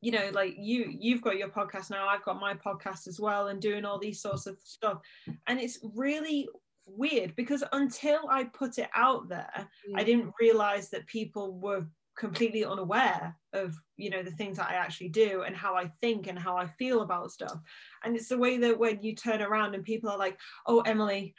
[0.00, 3.48] you know like you you've got your podcast now i've got my podcast as well
[3.48, 4.98] and doing all these sorts of stuff.
[5.46, 6.48] And it's really
[6.86, 9.50] weird because until i put it out there
[9.96, 10.06] i Mm.
[10.06, 11.86] didn't realize that people were
[12.16, 16.26] completely unaware of you know the things that i actually do and how i think
[16.28, 17.58] and how i feel about stuff.
[18.02, 21.34] And it's the way that when you turn around and people are like oh emily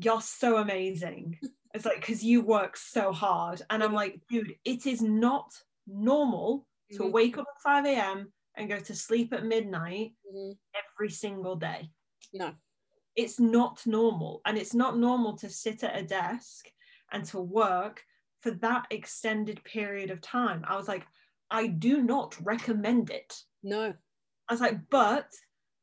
[0.00, 1.38] you're so amazing.
[1.74, 3.62] It's like because you work so hard.
[3.70, 5.50] And i'm like dude it is not
[5.86, 7.12] normal to Mhm.
[7.12, 10.58] wake up at 5 a.m and go to sleep at midnight Mhm.
[10.74, 11.90] every single day.
[12.32, 12.56] No.
[13.14, 16.72] It's not normal and it's not normal to sit at a desk
[17.12, 18.04] and to work
[18.40, 20.64] for that extended period of time.
[20.66, 21.06] I was like
[21.50, 23.42] i do not recommend it.
[23.62, 23.94] No.
[24.48, 25.34] I was like but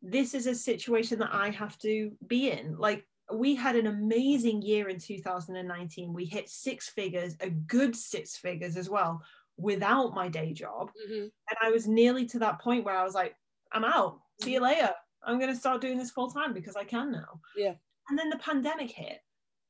[0.01, 2.77] this is a situation that i have to be in.
[2.77, 8.37] Like we had an amazing year in 2019 we hit six figures a good six
[8.37, 9.23] figures as well
[9.57, 11.23] without my day job Mhm.
[11.49, 13.35] and I was nearly to that point where I was like,
[13.71, 14.21] I'm out.
[14.41, 14.93] See you later.
[15.23, 17.39] I'm going to start doing this full time because I can now.
[17.55, 17.75] Yeah.
[18.09, 19.21] And then the pandemic hit.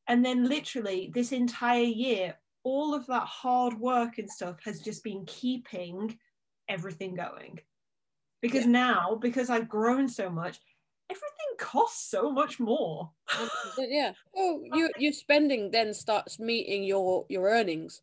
[0.08, 5.04] And then literally this entire year, all of that hard work and stuff has just
[5.04, 6.20] been keeping
[6.68, 7.60] everything going.
[8.42, 8.72] Because Yeah.
[8.72, 10.60] now, because I've grown so much,
[11.10, 13.12] everything costs so much more.
[13.78, 14.14] yeah.
[14.34, 18.02] Well, you your spending then starts meeting your your earnings.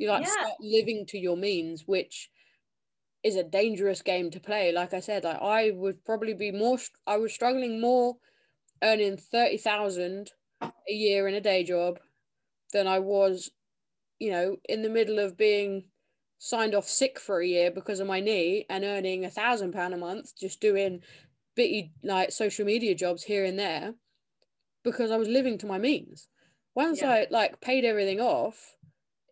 [0.00, 0.32] You like Yeah.
[0.32, 2.30] start living to your means, which
[3.22, 4.72] is a dangerous game to play.
[4.72, 8.16] Like I said, like I would probably be more i was struggling more
[8.82, 10.30] earning thirty thousand
[10.62, 12.00] a year in a day job
[12.72, 13.50] than I was,
[14.18, 15.90] you know, in the middle of being
[16.38, 19.92] signed off sick for a year because of my knee and earning a thousand pound
[19.92, 21.02] a month just doing
[21.56, 23.92] bitty like social media jobs here and there
[24.82, 26.28] because I was living to my means.
[26.74, 27.10] Once Yeah.
[27.10, 28.76] I like paid everything off,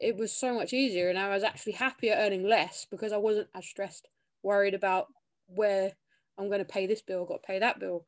[0.00, 3.48] it was so much easier and I was actually happier earning less because I wasn't
[3.54, 4.08] as stressed,
[4.42, 5.06] worried about
[5.46, 5.92] where
[6.38, 8.06] I'm going to pay this bill, got to pay that bill.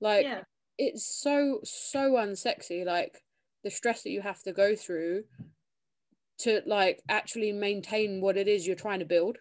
[0.00, 0.42] Like yeah.
[0.78, 3.22] it's so so unsexy like
[3.64, 5.24] the stress that you have to go through
[6.38, 9.38] to like actually maintain what it is you're trying to build.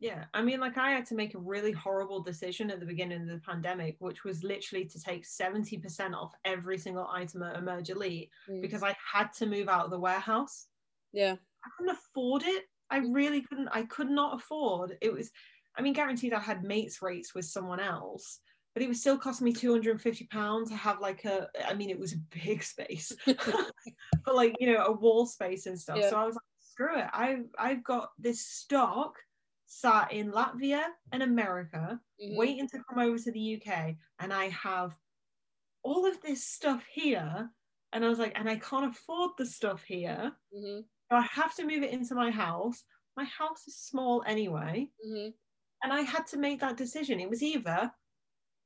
[0.00, 3.22] Yeah, I mean, like I had to make a really horrible decision at the beginning
[3.22, 7.90] of the pandemic, which was literally to take 70% off every single item at Emerge
[7.90, 8.62] Elite Mm.
[8.62, 10.67] because I had to move out of the warehouse.
[11.12, 11.36] Yeah.
[11.64, 12.64] I couldn't afford it.
[12.90, 13.68] I really couldn't.
[13.68, 14.96] I could not afford.
[15.00, 15.30] It was,
[15.76, 18.40] I mean, guaranteed I had mates rates with someone else,
[18.74, 21.98] but it was still costing me 250 pounds to have like a, I mean, it
[21.98, 25.98] was a big space, but like, you know, a wall space and stuff.
[25.98, 26.10] Yeah.
[26.10, 27.06] So I was like, screw it.
[27.12, 29.18] I've, I've got this stock
[29.66, 32.36] sat in Latvia and America Mhm.
[32.36, 34.96] waiting to come over to the UK, and I have
[35.82, 37.50] all of this stuff here.
[37.92, 40.32] And I was like, and I can't afford the stuff here.
[40.54, 40.84] Mhm.
[41.10, 42.84] I have to move it into my house.
[43.16, 44.90] My house is small anyway.
[45.04, 45.34] Mhm.
[45.82, 47.20] And I had to make that decision.
[47.20, 47.92] It was either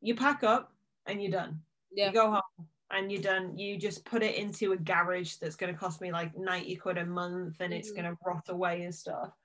[0.00, 0.74] you pack up
[1.06, 1.64] and you're done.
[1.92, 2.08] Yeah.
[2.08, 3.58] You go home and you're done.
[3.58, 6.98] You just put it into a garage that's going to cost me like 90 quid
[6.98, 7.96] a month and it's Mhm.
[7.96, 9.36] going to rot away and stuff.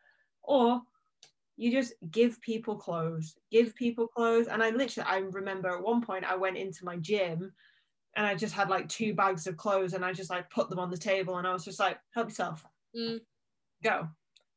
[0.44, 0.84] Or
[1.58, 4.48] you just give people clothes, give people clothes.
[4.48, 7.54] And I literally, I remember at one point I went into my gym
[8.16, 10.80] and I just had like two bags of clothes and I just like put them
[10.80, 13.20] on the table and I was just like, help yourself Mm.
[13.84, 14.08] go.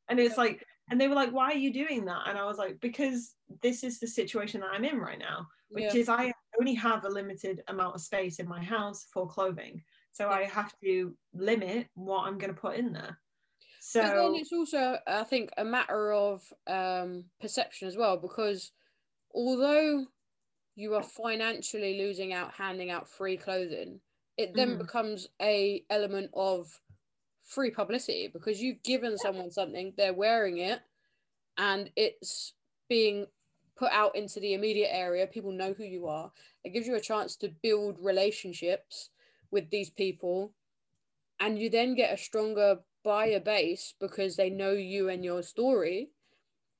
[0.09, 2.27] And it's like, and they were like, why are you doing that?
[2.27, 5.93] And I was like, because this is the situation that I'm in right now, which
[5.93, 6.01] Yeah.
[6.01, 9.83] is I only have a limited amount of space in my house for clothing.
[10.11, 13.17] So I have to limit what I'm going to put in there.
[13.93, 18.71] But then So, it's also, I think, a matter of um, perception as well, because
[19.33, 20.05] although
[20.75, 24.01] you are financially losing out handing out free clothing,
[24.37, 24.77] it then Mhm.
[24.77, 26.81] becomes a element of
[27.51, 30.79] free publicity because you've given someone something, they're wearing it,
[31.57, 32.53] and it's
[32.87, 33.27] being
[33.77, 35.27] put out into the immediate area.
[35.27, 36.31] People know who you are.
[36.63, 39.09] It gives you a chance to build relationships
[39.51, 40.53] with these people,
[41.39, 46.09] and you then get a stronger buyer base because they know you and your story.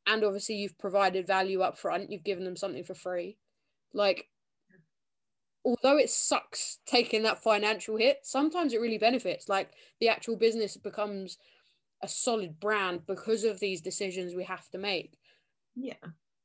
[0.08, 3.38] And obviously, you've provided value up front, you've given them something for free.
[3.94, 4.30] Like,
[5.66, 9.50] although it sucks taking that financial hit, sometimes it really benefits.
[9.50, 11.38] Like, the actual business becomes
[12.02, 15.18] a solid brand because of these decisions we have to make.
[15.76, 15.96] yeah.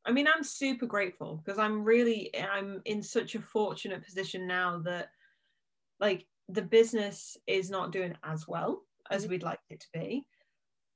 [0.05, 4.79] I mean, I'm super grateful because I'm really, I'm in such a fortunate position now
[4.81, 5.11] that
[6.00, 9.29] like the business is not doing as well as Mhm.
[9.29, 10.26] we'd like it to be.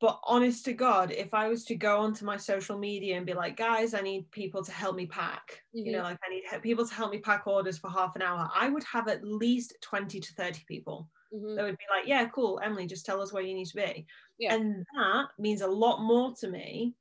[0.00, 3.34] But honest to God, if I was to go onto my social media and be
[3.34, 6.04] like, guys, I need people to help me pack, you know, Mhm.
[6.04, 8.84] like I need people to help me pack orders for half an hour, I would
[8.84, 11.56] have at least 20 to 30 people Mhm.
[11.56, 14.06] that would be like, yeah, cool, Emily, just tell us where you need to be.
[14.38, 14.54] Yeah.
[14.54, 16.96] And that means a lot more to me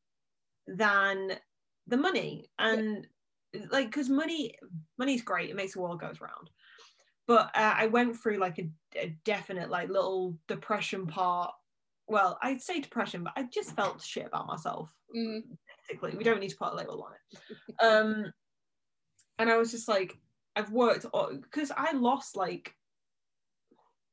[0.68, 1.40] than
[1.88, 2.52] the money.
[2.60, 3.08] And
[3.70, 4.56] like, because money,
[4.98, 6.50] money's great, it makes the world goes round.
[7.28, 11.54] But uh, I went through like a, a definite, like, little depression part.
[12.10, 14.94] Well, I'd say depression, but I just felt shit about myself.
[15.16, 15.58] Mhm.
[15.88, 17.48] Basically, we don't need to put a label on it.
[17.80, 18.34] Um,
[19.38, 20.20] and I was just like,
[20.56, 21.06] I've worked
[21.42, 22.76] because I lost like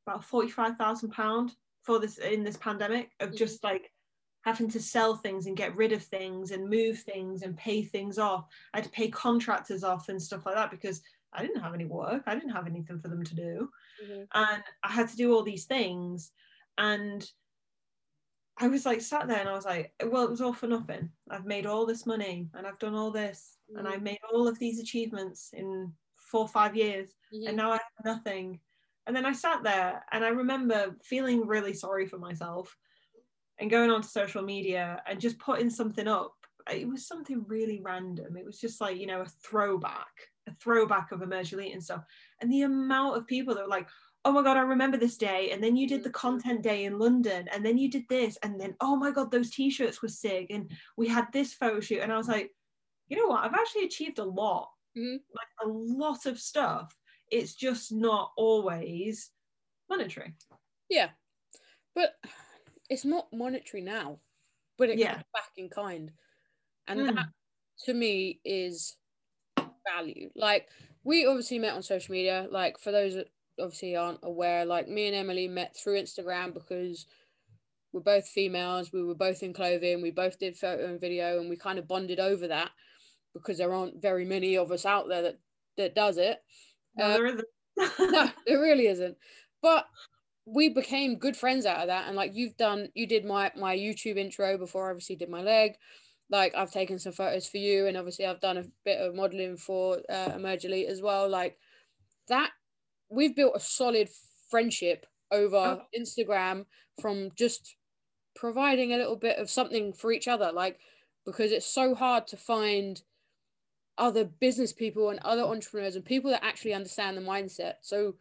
[0.06, 3.36] about forty-five thousand pound for this in this pandemic of Mhm.
[3.38, 3.92] just like
[4.42, 8.18] having to sell things and get rid of things and move things and pay things
[8.18, 8.46] off.
[8.74, 11.86] I had to pay contractors off and stuff like that because I didn't have any
[11.86, 12.22] work.
[12.26, 13.72] I didn't have anything for them to do
[14.04, 14.28] Mhm.
[14.34, 16.32] and I had to do all these things.
[16.78, 17.28] And
[18.58, 21.12] I was like sat there and I was like, well, it was all for nothing.
[21.30, 23.90] I've made all this money and I've done all this and Mhm.
[23.90, 27.48] I've made all of these achievements in four or five years Mhm.
[27.48, 28.60] and now I have nothing.
[29.06, 32.76] And then I sat there and I remember feeling really sorry for myself
[33.58, 36.34] and going onto social media and just putting something up.
[36.70, 38.36] It was something really random.
[38.36, 42.04] It was just like, you know, a throwback a throwback of Emerge Elite and stuff.
[42.40, 43.88] And the amount of people that were like,
[44.26, 45.52] oh my god, I remember this day.
[45.52, 46.26] And then you did the Mhm.
[46.26, 49.50] content day in London, and then you did this, and then oh my god, those
[49.52, 52.52] t-shirts were sick, and we had this photo shoot, and I was like,
[53.08, 53.44] you know what?
[53.44, 55.26] I've actually achieved a lot, Mhm.
[55.34, 56.96] like a lot of stuff.
[57.30, 59.32] It's just not always
[59.90, 60.34] monetary.
[60.88, 61.10] Yeah.
[61.94, 62.16] But
[62.90, 64.20] it's not monetary now,
[64.78, 65.12] but it Yeah.
[65.12, 66.12] comes back in kind.
[66.88, 67.06] And Mm.
[67.06, 67.26] that
[67.86, 68.96] to me is
[69.86, 70.30] value.
[70.36, 70.70] Like
[71.04, 72.48] we obviously met on social media.
[72.50, 77.06] Like for those that obviously aren't aware, like me and Emily met through Instagram because
[77.92, 81.48] we're both females, we were both in clothing, we both did photo and video, and
[81.48, 82.70] we kind of bonded over that
[83.32, 85.38] because there aren't very many of us out there that
[85.76, 86.38] that does it.
[86.96, 87.44] No, Uh, there isn't.
[88.00, 89.16] no, there really isn't.
[89.62, 89.86] But
[90.46, 92.06] we became good friends out of that.
[92.06, 95.42] And like you've done, you did my my YouTube intro before I obviously did my
[95.42, 95.72] leg.
[96.30, 99.56] Like I've taken some photos for you, and obviously I've done a bit of modeling
[99.56, 101.28] for uh, Emerge Elite as well.
[101.28, 101.58] Like
[102.28, 102.50] that,
[103.08, 104.08] we've built a solid
[104.50, 105.82] friendship over Oh.
[105.98, 106.66] Instagram
[107.00, 107.76] from just
[108.34, 110.52] providing a little bit of something for each other.
[110.52, 110.78] Like
[111.26, 113.02] because it's so hard to find
[113.98, 117.74] other business people and other entrepreneurs and people that actually understand the mindset.
[117.82, 118.14] So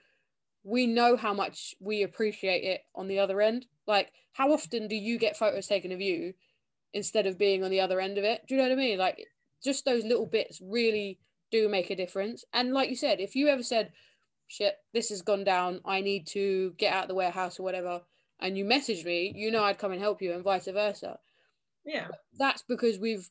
[0.63, 3.67] we know how much we appreciate it on the other end.
[3.85, 6.33] Like, how often do you get photos taken of you
[6.93, 8.41] instead of being on the other end of it?
[8.47, 8.97] Do you know what I mean?
[8.97, 9.27] Like,
[9.63, 11.19] just those little bits really
[11.51, 12.43] do make a difference.
[12.53, 13.91] And like you said, if you ever said,
[14.47, 18.01] shit, this has gone down, I need to get out of the warehouse or whatever,
[18.39, 21.19] and you message me, you know I'd come and help you and vice versa
[21.85, 22.07] yeah.
[22.37, 23.29] that's because we've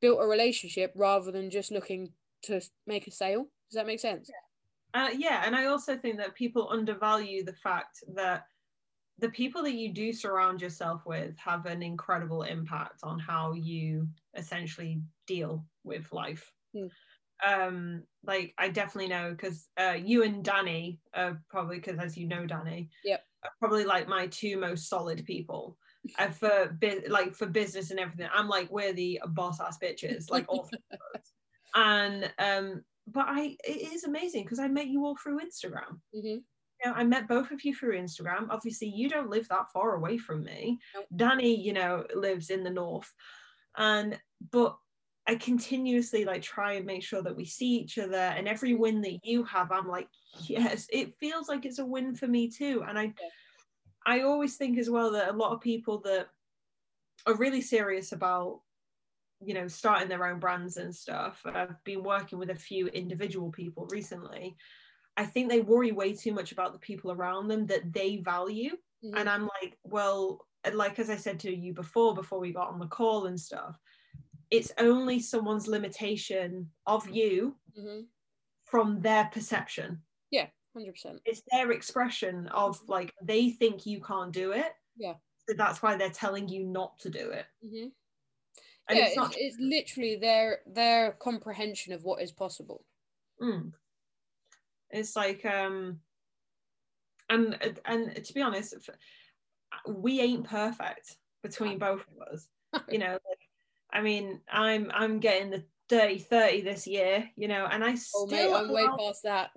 [0.00, 2.10] built a relationship rather than just looking
[2.42, 3.46] to make a sale.
[3.70, 4.30] Does that make sense?
[4.94, 8.46] Uh, yeah, and I also think that people undervalue the fact that
[9.18, 14.08] the people that you do surround yourself with have an incredible impact on how you
[14.36, 16.52] essentially deal with life.
[16.74, 16.86] Hmm.
[17.46, 22.26] Um, like I definitely know because uh, you and Danny, uh, probably because as you
[22.26, 23.24] know Danny, Yep.
[23.44, 25.76] are probably like my two most solid people.
[26.18, 30.30] And for bu- like for business and everything, I'm like we're the boss ass bitches,
[30.30, 31.32] like all three of us.
[31.74, 36.00] And um, but I it is amazing because I met you all through Instagram.
[36.14, 36.42] hmm You
[36.86, 38.46] know, I met both of you through Instagram.
[38.48, 40.78] Obviously, you don't live that far away from me.
[40.94, 41.06] Nope.
[41.16, 43.12] Danny, you know, lives in the north,
[43.76, 44.18] and
[44.50, 44.76] but
[45.28, 48.16] I continuously like try and make sure that we see each other.
[48.16, 50.08] And every win that you have, I'm like,
[50.48, 52.82] yes, it feels like it's a win for me too.
[52.88, 53.12] And I,
[54.06, 56.28] I always think as well that a lot of people that
[57.26, 58.62] are really serious about
[59.44, 63.52] you know starting their own brands and stuff i've been working with a few individual
[63.52, 64.56] people recently
[65.16, 68.70] i think they worry way too much about the people around them that they value
[69.04, 69.20] Mhm.
[69.20, 72.80] and i'm like well like as i said to you before before we got on
[72.80, 73.78] the call and stuff
[74.50, 78.00] it's only someone's limitation of you hmm
[78.64, 81.20] from their perception Yeah, Hundred percent.
[81.24, 85.14] it's their expression of like they think you can't do it Yeah.
[85.48, 87.88] so that's why they're telling you not to do it hmm
[88.88, 92.84] and Yeah, it's not it's literally their their comprehension of what is possible.
[93.40, 93.72] Mm.
[94.90, 96.00] It's like um
[97.28, 98.74] and and to be honest
[99.86, 102.48] we ain't perfect between both of us
[102.90, 103.18] you know
[103.92, 108.26] i mean i'm i'm getting the dirty 30 this year you know and i Oh
[108.26, 109.50] still mate, I'm way past that.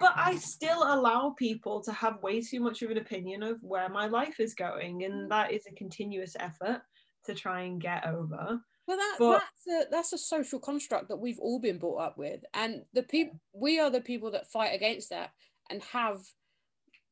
[0.00, 3.88] but i still allow people to have way too much of an opinion of where
[3.88, 5.28] my life is going and mm.
[5.30, 6.82] that is a continuous effort
[7.24, 8.60] to try and get over.
[8.86, 12.18] Well, that But- that's a that's a social construct that we've all been brought up
[12.18, 15.30] with, and the people we are the people that fight against that
[15.70, 16.20] and have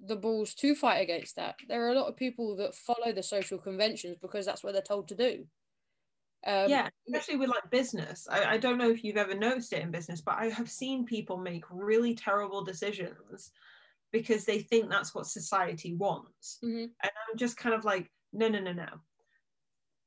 [0.04, 1.56] the balls to fight against that.
[1.68, 4.82] There are a lot of people that follow the social conventions because that's what they're
[4.82, 5.46] told to do.
[6.44, 6.88] Um, yeah.
[7.06, 8.26] especially with like business.
[8.28, 11.04] I, I don't know if you've ever noticed it in business but i have seen
[11.04, 13.52] people make really terrible decisions
[14.10, 16.58] because they think that's what society wants.
[16.64, 18.88] Mhm, and i'm just kind of like no no no no.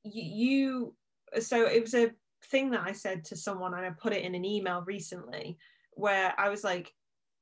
[0.04, 0.96] You,
[1.34, 2.12] you so it was a
[2.52, 5.58] thing that i said to someone and i put it in an email recently
[5.94, 6.94] where i was like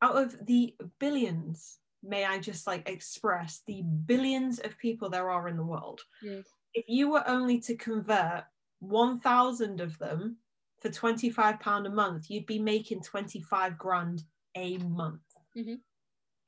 [0.04, 5.48] out of the billions may i just like express the billions of people there are
[5.48, 6.02] in the world?
[6.24, 6.44] Mm.
[6.74, 8.46] if you were only to convert
[8.80, 10.38] 1000 of them
[10.82, 14.24] for 25 pound a month you'd be making 25 grand
[14.56, 15.22] a month.
[15.56, 15.82] Mhm.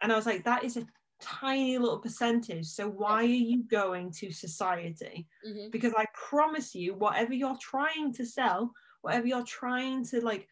[0.01, 0.88] and i was like that is a
[1.22, 2.66] tiny little percentage.
[2.68, 5.28] So why are you going to society?
[5.47, 10.47] Mhm, because i promise you whatever you're trying to sell whatever you're trying to like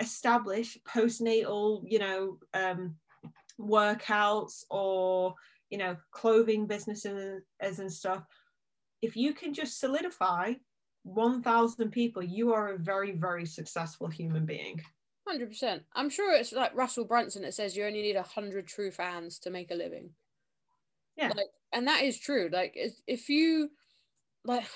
[0.00, 2.96] establish postnatal you know um
[3.60, 5.34] workouts or
[5.70, 8.24] you know clothing businesses and stuff
[9.02, 10.52] if you can just solidify
[11.04, 14.80] 1000 people you are a very very successful human being
[15.26, 15.82] Hundred percent.
[15.94, 19.38] I'm sure it's like Russell Brunson that says you only need a hundred true fans
[19.40, 20.10] to make a living.
[21.16, 21.28] Yeah.
[21.28, 22.50] Like, and that is true.
[22.52, 22.76] Like,
[23.06, 23.70] if- you,
[24.44, 24.66] like,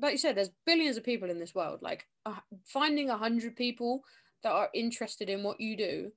[0.00, 1.80] like you said, there's billions of people in this world.
[1.80, 4.02] Like, uh, finding a hundred people
[4.42, 6.10] that are interested in what you do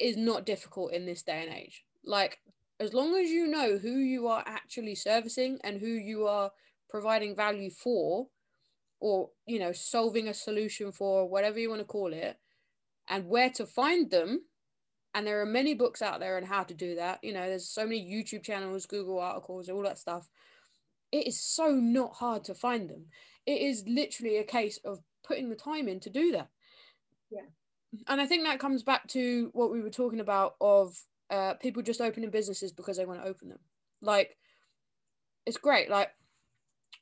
[0.00, 1.84] is not difficult in this day and age.
[2.04, 2.38] Like,
[2.80, 6.50] as long as you know who you are actually servicing and who you are
[6.88, 8.28] providing value for,
[9.00, 12.38] or you know, solving a solution for, whatever you want to call it
[13.08, 14.42] and where to find them.
[15.14, 17.18] And there are many books out there on how to do that.
[17.22, 20.28] You know, there's so many YouTube channels, Google articles, all that stuff.
[21.10, 23.06] It is so not hard to find them.
[23.44, 26.48] It is literally a case of putting the time in to do that.
[27.30, 27.48] Yeah.
[28.06, 30.96] And I think that comes back to what we were talking about of
[31.28, 33.58] uh, people just opening businesses because they want to open them.
[34.00, 34.36] Like,
[35.46, 35.90] it's great.
[35.90, 36.10] Like,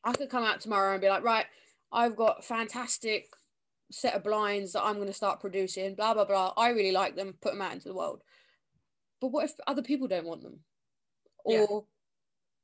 [0.04, 1.46] I could come out tomorrow and be like, right,
[1.92, 3.26] I've got fantastic
[3.90, 6.52] set of blinds that I'm going to start producing, blah, blah, blah.
[6.56, 8.22] I really like them, put them out into the world.
[9.20, 10.60] But what if other people don't want them?
[11.44, 11.66] Or Yeah.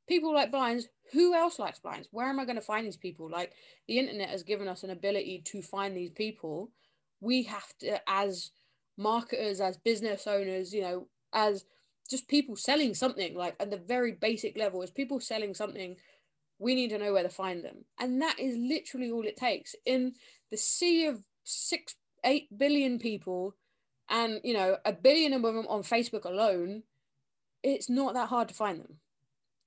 [0.09, 2.09] people like blinds, who else likes blinds?
[2.11, 3.31] Where am I going to find these people?
[3.31, 3.53] Like
[3.89, 6.71] the internet has given us an ability to find these people.
[7.25, 8.51] We have to, as
[8.97, 11.65] marketers, as business owners, you know, as
[12.09, 15.97] just people selling something, like at the very basic level, as people selling something,
[16.59, 17.85] we need to know where to find them.
[17.99, 19.75] And that is literally all it takes.
[19.85, 20.15] In
[20.51, 21.95] the sea of six,
[22.25, 23.57] eight billion people,
[24.09, 26.83] and you know, a billion of them on Facebook alone,
[27.63, 28.99] it's not that hard to find them.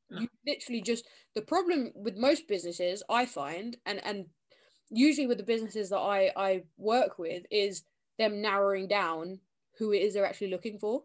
[0.10, 1.06] You literally just
[1.36, 4.28] the problem with most businesses, I find, and and
[4.90, 7.84] usually with the businesses that I I work with, is
[8.18, 9.40] them narrowing down
[9.78, 11.04] who it is they're actually looking for.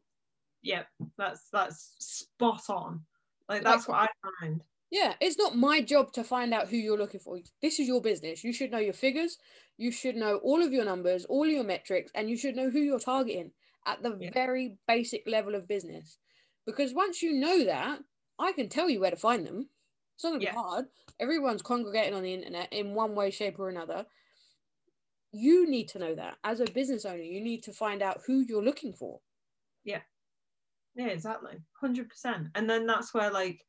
[0.63, 0.85] yeah
[1.19, 3.01] that's that's spot on
[3.49, 4.09] like that's what i
[4.41, 7.39] find Yeah, it's not my job to find out who you're looking for.
[7.63, 8.45] This is your business.
[8.45, 9.39] You should know your figures.
[9.79, 12.81] You should know all of your numbers, all your metrics, and you should know who
[12.81, 13.53] you're targeting
[13.87, 14.31] at the Yeah.
[14.33, 16.19] very basic level of business.
[16.67, 18.01] Because once you know that,
[18.39, 19.69] I can tell you where to find them.
[20.15, 20.53] It's not going to Yeah.
[20.53, 20.85] be hard.
[21.23, 24.05] Everyone's congregating on the internet in one way, shape, or another.
[25.31, 26.37] You need to know that.
[26.43, 29.21] As a business owner, you need to find out who you're looking for.
[29.85, 30.03] yeah
[30.97, 33.61] Yeah, exactly 100% and then that's where like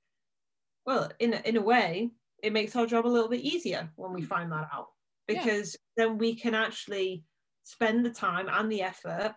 [0.85, 2.09] well in a, in a way
[2.43, 4.87] it makes our job a little bit easier when we find that out
[5.27, 5.45] Yeah.
[5.45, 7.23] because then we can actually
[7.63, 9.35] spend the time and the effort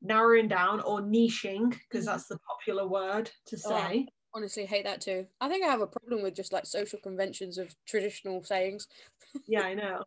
[0.00, 2.06] narrowing down or niching because Mhm.
[2.10, 3.70] that's the popular word to Oh.
[3.70, 5.26] say Honestly, hate that too.
[5.40, 8.86] I think I have a problem with just like social conventions of traditional sayings.
[9.46, 10.02] yeah i know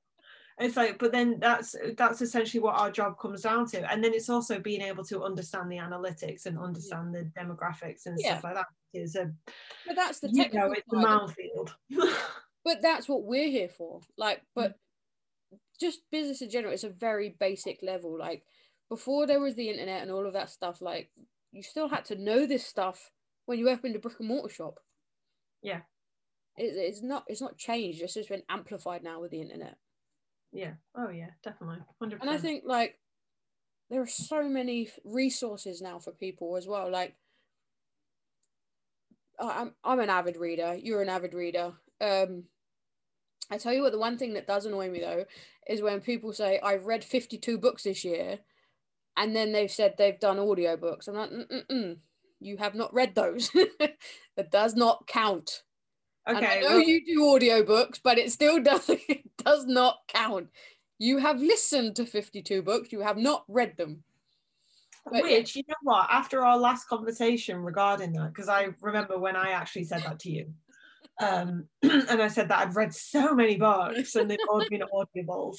[0.60, 4.14] it's like but then that's that's essentially what our job comes down to and then
[4.14, 8.38] it's also being able to understand the analytics and understand the demographics and Yeah.
[8.38, 9.32] stuff like that is a
[9.88, 11.76] But that's the you technical know it's a side of minefield
[12.64, 14.44] but that's what we're here for like mm.
[14.56, 14.76] but
[15.80, 18.44] just business in general it's a very basic level like
[18.90, 21.10] before there was the internet and all of that stuff like
[21.52, 23.12] you still had to know this stuff
[23.52, 24.80] when you opened a brick and mortar shop.
[25.62, 25.82] Yeah.
[26.58, 28.02] it, it's not it's not changed.
[28.02, 29.76] It's just been amplified now with the internet.
[30.54, 30.76] Yeah.
[30.96, 31.32] Oh yeah.
[31.44, 31.80] Definitely.
[32.02, 32.98] 100% and i think like
[33.90, 36.90] there are so many resources now for people as well.
[36.90, 37.14] Like
[39.38, 40.78] I'm, I'm an avid reader.
[40.82, 41.74] You're an avid reader.
[42.00, 42.46] Um
[43.52, 45.26] i tell you what the one thing that does annoy me though
[45.68, 48.40] is when people say i've read 52 books this year
[49.18, 51.10] and then they've said they've done audiobooks.
[51.10, 51.98] I'm like Mm-mm-mm.
[52.42, 53.52] You have not read those.
[54.38, 55.64] That does not count.
[56.26, 60.48] And I know well, you do audiobooks, but it still does it does not count.
[60.98, 64.04] You have listened to 52 books, you have not read them.
[65.04, 66.08] but which you know what?
[66.10, 70.32] After our last conversation regarding that because i remember when i actually said that to
[70.32, 70.54] you.
[71.20, 75.58] Um and i said that i'd read so many books and they've all been audibles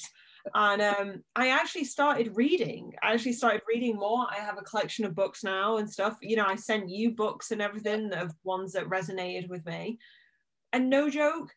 [0.53, 2.93] and um i actually started reading.
[3.01, 4.27] I actually started reading more.
[4.29, 6.17] I have a collection of books now and stuff.
[6.21, 9.99] You know i sent you books and everything of ones that resonated with me.
[10.71, 11.53] And no joke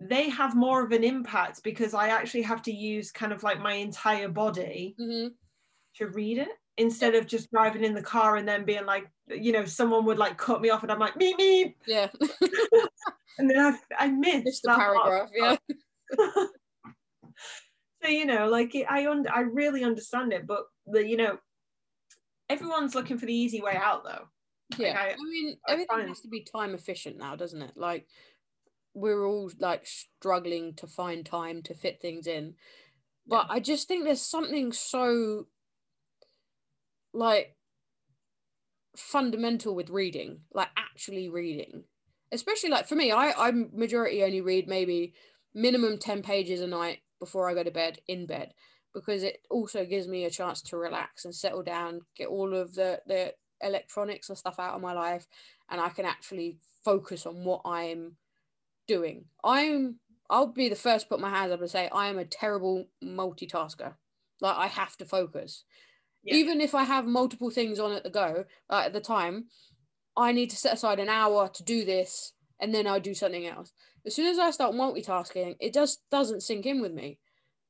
[0.00, 3.60] they have more of an impact because i actually have to use kind of like
[3.60, 5.28] my entire body hmm
[5.94, 9.52] to read it instead of just driving in the car and then being like, you
[9.52, 11.74] know, someone would like cut me off and I'm like, meep, meep.
[11.86, 12.08] Yeah,
[13.38, 15.30] And then I, I missed just the paragraph.
[15.34, 15.56] Yeah,
[18.04, 21.38] So, you know, like I, un- I really understand it, but the, you know,
[22.50, 24.28] everyone's looking for the easy way out though.
[24.76, 24.98] yeah.
[24.98, 27.72] I- I mean, I everything find- has to be time efficient now, doesn't it?
[27.76, 28.06] Like,
[28.92, 32.54] we're all like struggling to find time to fit things in.
[33.26, 35.46] But I just think there's something so
[37.14, 37.56] like
[38.96, 41.84] fundamental with reading, like actually reading.
[42.32, 45.14] Especially like for me, I I majority only read maybe
[45.54, 48.52] minimum 10 pages a night before I go to bed in bed
[48.94, 52.74] because it also gives me a chance to relax and settle down, get all of
[52.74, 55.26] the the electronics and stuff out of my life,
[55.70, 58.16] and I can actually focus on what I'm
[58.86, 59.24] doing.
[59.42, 59.96] I'm
[60.30, 62.86] I'll be the first to put my hands up and say I am a terrible
[63.02, 63.94] multitasker.
[64.40, 65.64] Like I have to focus.
[66.22, 66.36] Yeah.
[66.36, 69.46] Even if I have multiple things on at the go uh, at the time,
[70.16, 73.46] I need to set aside an hour to do this and then I do something
[73.46, 73.72] else.
[74.06, 77.18] As soon as I start multitasking, it just doesn't sink in with me.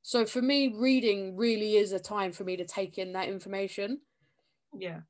[0.02, 4.00] So for me, reading really is a time for me to take in that information.
[4.76, 5.00] Yeah.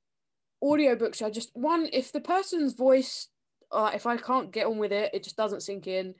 [0.62, 3.28] Audiobooks are just one, if the person's voice,
[3.72, 6.14] uh, if I can't get on with it, it just doesn't sink in.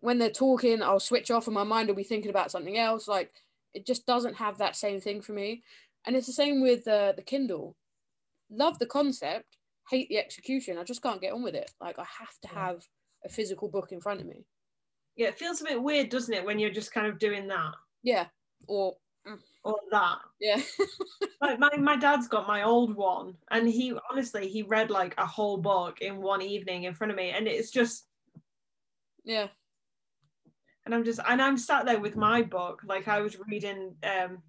[0.00, 3.08] When they're talking, I'll switch off and my mind will be thinking about something else.
[3.08, 3.32] Like
[3.74, 5.62] it just doesn't have that same thing for me.
[6.06, 7.76] And it's the same with uh, the Kindle.
[8.50, 9.56] Love the concept,
[9.90, 10.78] hate the execution.
[10.78, 11.70] I just can't get on with it.
[11.80, 12.82] Like I have to have
[13.24, 14.44] a physical book in front of me.
[15.16, 17.72] Yeah, it feels a bit weird, doesn't it, when you're just kind of doing that?
[18.02, 18.26] Yeah.
[18.66, 18.96] Or
[19.26, 19.38] mm.
[19.62, 20.18] or that.
[20.40, 20.60] Yeah.
[21.40, 25.26] like my, my dad's got my old one and he honestly he read like a
[25.26, 28.06] whole book in one evening in front of me and it's just
[29.24, 29.48] Yeah.
[30.84, 32.82] And I'm just and I'm sat there with my book.
[32.84, 34.42] Like I was reading um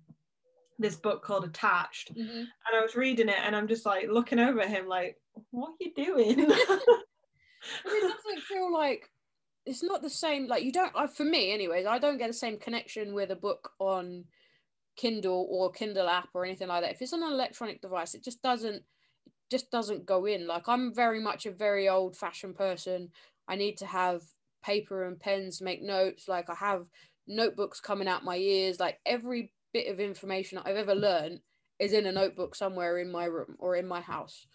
[0.78, 2.38] this book called Attached mm-hmm.
[2.38, 5.18] and I was reading it and I'm just like looking over at him like,
[5.52, 6.52] what are you doing?
[7.86, 9.10] it doesn't feel like
[9.66, 12.34] it's not the same like you don't uh, for me anyways i don't get the
[12.34, 14.24] same connection with a book on
[14.96, 16.92] kindle or kindle app or anything like that.
[16.92, 20.48] If it's on an electronic device it just doesn't it just doesn't go in.
[20.48, 23.10] Like i'm very much a very old fashioned person.
[23.48, 24.22] I need to have
[24.64, 26.28] paper and pens make notes.
[26.28, 26.86] Like i have
[27.28, 28.80] notebooks coming out my ears.
[28.80, 31.42] Like every bit of information i've ever learned
[31.80, 34.48] is in a notebook somewhere in my room or in my house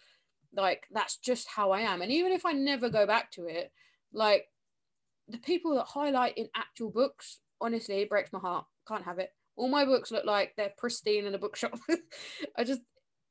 [0.55, 3.71] like that's just how i am and even if i never go back to it
[4.13, 4.47] like
[5.31, 8.65] the people that highlight in actual books, honestly, it breaks my heart.
[8.87, 9.29] Can't have it.
[9.55, 11.79] All my books look like they're pristine in a bookshop.
[12.57, 12.81] I just,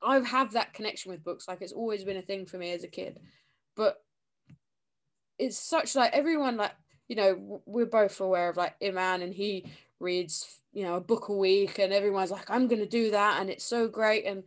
[0.03, 1.47] I have that connection with books.
[1.49, 3.19] Like it's always been a thing for me as a kid.
[3.77, 3.97] But
[5.39, 6.73] it's such like everyone, like,
[7.09, 9.67] you know, we're both aware of like Iman and he
[9.99, 13.41] reads, you know, a book a week and everyone's like, I'm to do that.
[13.41, 14.25] And it's so great.
[14.27, 14.45] And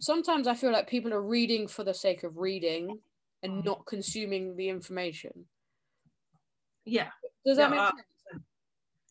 [0.00, 2.98] sometimes I feel like people are reading for the sake of reading
[3.42, 5.46] and not consuming the information.
[6.84, 7.08] Yeah.
[7.46, 8.44] Does that make sense?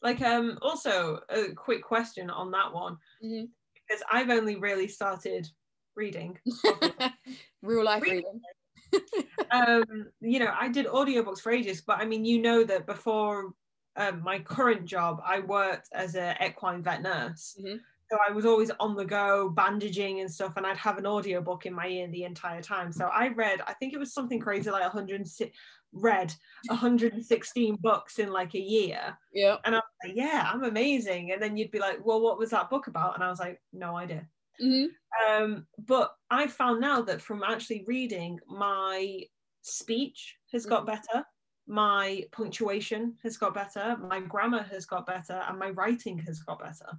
[0.01, 2.97] Like um also a quick question on that one.
[3.23, 3.45] Mm-hmm.
[3.73, 5.47] Because I've only really started
[5.95, 6.37] reading.
[7.61, 8.41] Real life reading.
[9.51, 13.51] um, you know, I did audiobooks for ages, but I mean, you know that before
[13.95, 17.57] um, my current job, I worked as an equine vet nurse.
[17.59, 17.77] Mm-hmm.
[18.11, 21.65] So I was always on the go, bandaging and stuff, and I'd have an audiobook
[21.65, 22.91] in my ear the entire time.
[22.91, 25.57] So I read, I think it was something crazy like 106,
[25.93, 26.33] read
[26.67, 29.17] 116 books in like a year.
[29.33, 29.57] Yeah.
[29.63, 31.31] And I was like, yeah, I'm amazing.
[31.31, 33.15] And then you'd be like, well, what was that book about?
[33.15, 34.27] And I was like, no idea.
[34.61, 35.31] Mm-hmm.
[35.31, 39.21] Um, but I found now that from actually reading, my
[39.61, 40.95] speech has got mm-hmm.
[40.95, 41.25] better,
[41.67, 46.59] my punctuation has got better, my grammar has got better, and my writing has got
[46.59, 46.97] better.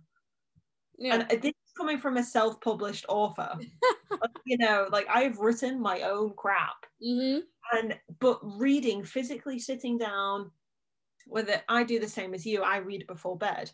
[1.01, 1.25] Yeah.
[1.31, 3.59] And this is coming from a self-published author.
[4.47, 6.87] you know, like I've written my own crap.
[7.05, 7.41] Mm-hmm
[7.73, 10.51] and but reading physically sitting down
[11.27, 13.71] whether i do the same as you i read before bed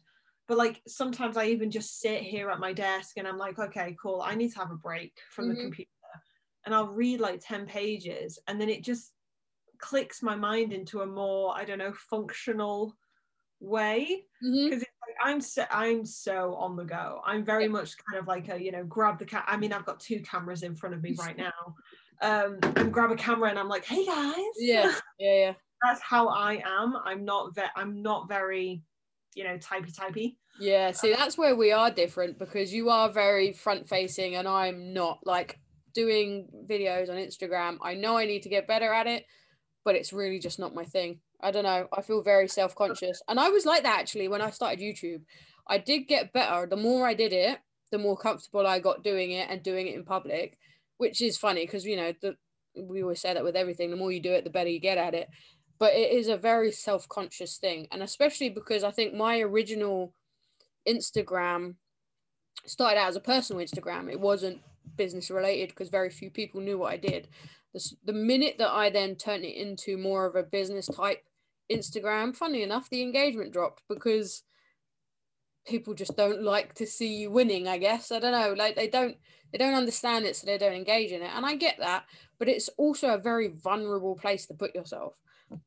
[0.49, 3.97] but like sometimes i even just sit here at my desk and i'm like okay
[4.01, 5.55] cool i need to have a break from mm-hmm.
[5.55, 5.91] the computer
[6.65, 9.13] and i'll read like 10 pages and then it just
[9.79, 12.97] clicks my mind into a more i don't know functional
[13.61, 14.96] way because mm-hmm.
[15.23, 18.73] I'm so i'm so on the go i'm very much kind of like a you
[18.73, 21.37] know grab the cat i mean i've got two cameras in front of me right
[21.39, 21.75] now
[22.23, 24.37] um, and grab a camera and I'm like, hey guys.
[24.59, 25.53] Yeah, yeah, yeah.
[25.83, 26.97] That's how I am.
[27.05, 28.83] I'm not ve- I'm not very,
[29.35, 30.37] you know, typey typey.
[30.59, 34.95] Yeah, see, that's where we are different because you are very front facing and I'm
[34.95, 35.19] not.
[35.27, 35.61] Like
[35.93, 39.25] doing videos on Instagram, I know I need to get better at it,
[39.85, 41.21] but it's really just not my thing.
[41.41, 41.89] I don't know.
[41.93, 43.23] I feel very self conscious.
[43.29, 45.23] And I was like that actually when I started YouTube.
[45.69, 46.67] I did get better.
[46.67, 47.59] The more I did it,
[47.91, 50.59] the more comfortable I got doing it and doing it in public
[50.99, 52.35] which is funny because you know the,
[52.77, 54.99] we always say that with everything the more you do it the better you get
[54.99, 55.29] at it
[55.79, 60.13] but it is a very self-conscious thing and especially because i think my original
[60.89, 61.75] instagram
[62.65, 64.61] started out as a personal instagram it wasn't
[64.97, 67.29] business related because very few people knew what i did
[68.05, 71.23] the minute that i then turned it into more of a business type
[71.71, 74.43] instagram funny enough the engagement dropped because
[75.67, 78.89] people just don't like to see you winning i guess i don't know like they
[78.89, 79.17] don't
[79.53, 82.05] they don't understand it so they don't engage in it and i get that
[82.39, 85.15] but it's also a very vulnerable place to put yourself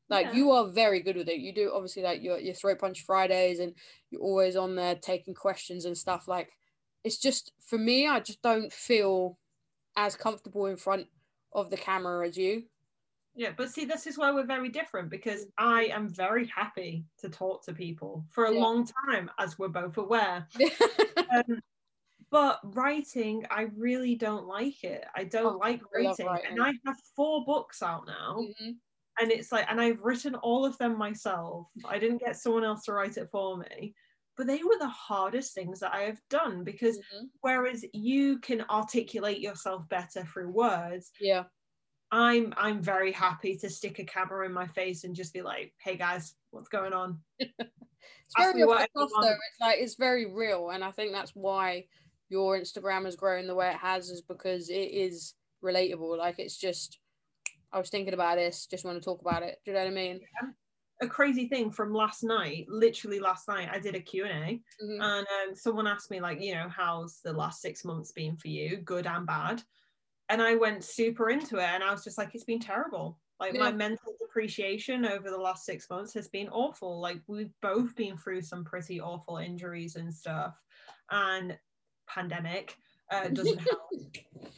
[0.08, 0.34] Like Yeah.
[0.34, 1.40] you are very good with it.
[1.40, 3.74] You do obviously like your your throat punch Fridays and
[4.10, 6.28] you're always on there taking questions and stuff.
[6.28, 6.50] Like
[7.02, 9.38] it's just for me, I just don't feel
[9.96, 11.06] as comfortable in front
[11.52, 12.64] of the camera as you.
[13.40, 17.30] Yeah, but see, this is where we're very different because I am very happy to
[17.30, 18.60] talk to people for a Yeah.
[18.60, 20.46] long time, as we're both aware.
[21.34, 21.60] Um,
[22.30, 25.06] but writing, I really don't like it.
[25.16, 26.26] I don't Oh, like I writing.
[26.26, 26.50] writing.
[26.50, 28.80] And I have four books out now, Mhm.
[29.20, 31.68] and it's like, and I've written all of them myself.
[31.84, 33.94] I didn't get someone else to write it for me.
[34.36, 37.30] But they were the hardest things that I have done because Mhm.
[37.42, 41.44] whereas you can articulate yourself better through words, Yeah.
[42.12, 45.74] I'm I'm very happy to stick a camera in my face and just be like,
[45.78, 47.20] "Hey guys, what's going on?"
[48.24, 49.26] It's Ask very me off whatever the you cuff want.
[49.26, 49.32] though.
[49.32, 51.86] It's like it's very real, and I think that's why
[52.28, 56.16] your Instagram has grown the way it has, is because it is relatable.
[56.16, 56.98] Like it's just,
[57.72, 59.58] I was thinking about this, just want to talk about it.
[59.64, 60.20] Do you know what I mean?
[61.02, 65.00] A crazy thing from last night, literally last night, I did a Q&A Mhm.
[65.02, 68.48] and um, someone asked me like, you know, how's the last six months been for
[68.48, 69.62] you, good and bad?
[70.30, 73.18] And I went super into it and I was just like, it's been terrible.
[73.38, 77.00] Like my mental depreciation over the last six months has been awful.
[77.00, 80.54] Like we've both been through some pretty awful injuries and stuff.
[81.10, 81.58] And
[82.06, 82.76] pandemic
[83.10, 83.90] uh, doesn't help.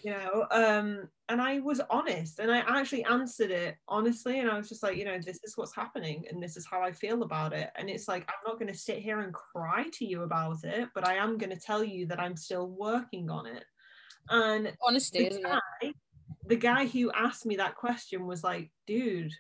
[0.03, 4.57] you know um and i was honest and i actually answered it honestly and i
[4.57, 7.23] was just like you know this is what's happening and this is how i feel
[7.23, 10.23] about it and it's like i'm not going to sit here and cry to you
[10.23, 13.65] about it but i am going to tell you that i'm still working on it
[14.31, 15.49] and Honesty, the isn't it?
[15.83, 15.93] guy,
[16.47, 19.33] the guy who asked me that question was like dude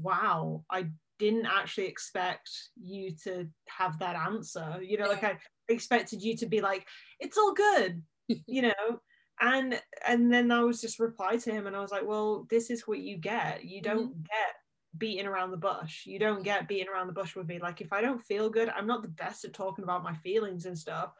[0.00, 0.86] wow i
[1.18, 2.50] didn't actually expect
[2.82, 4.78] you to have that answer.
[4.80, 5.36] You know like i
[5.68, 6.86] expected you to be like
[7.20, 9.00] it's all good you know?
[9.42, 12.70] And and then i was just reply to him and i was like well this
[12.70, 13.64] is what you get.
[13.64, 13.96] You mm-hmm.
[13.96, 14.54] don't get
[14.98, 16.04] beating around the bush.
[16.04, 17.58] You don't get beating around the bush with me.
[17.58, 20.64] Like if i don't feel good i'm not the best at talking about my feelings
[20.64, 21.12] and stuff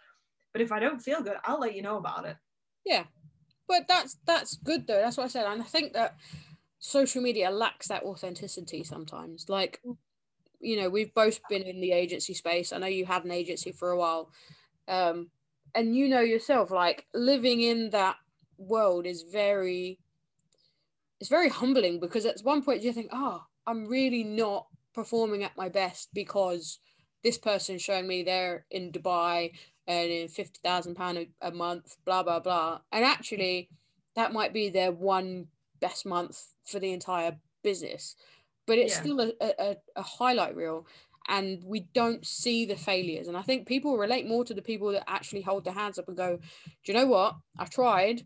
[0.53, 2.37] but if i don't feel good i'll let you know about it
[2.85, 3.05] Yeah,
[3.69, 5.01] but that's that's good though.
[5.01, 6.17] That's what I said, and I think that
[6.79, 9.49] social media lacks that authenticity sometimes.
[9.49, 9.81] Like,
[10.61, 12.73] you know, we've both been in the agency space.
[12.73, 14.31] I know you had an agency for a while,
[14.89, 15.31] um,
[15.75, 18.17] and you know yourself, like living in that
[18.59, 19.99] world is very,
[21.21, 25.57] it's very humbling because at one point you think, oh, I'm really not performing at
[25.57, 26.79] my best because
[27.23, 29.53] this person's showing me they're in Dubai
[29.91, 33.69] earning fifty thousand pound a month, blah blah blah, and actually,
[34.17, 35.49] that might be their one
[35.81, 38.17] best month for the entire business,
[38.67, 39.01] but it's Yeah.
[39.01, 40.87] still a, a, a highlight reel,
[41.29, 43.29] and we don't see the failures.
[43.29, 46.09] And I think people relate more to the people that actually hold their hands up
[46.09, 46.37] and go,
[46.85, 47.37] "Do you know what?
[47.59, 48.23] I tried,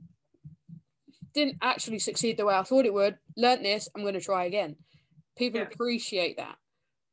[1.34, 3.18] didn't actually succeed the way I thought it would.
[3.36, 3.88] Learned this.
[3.94, 4.76] I'm going to try again."
[5.36, 5.66] People Yeah.
[5.66, 6.56] appreciate that.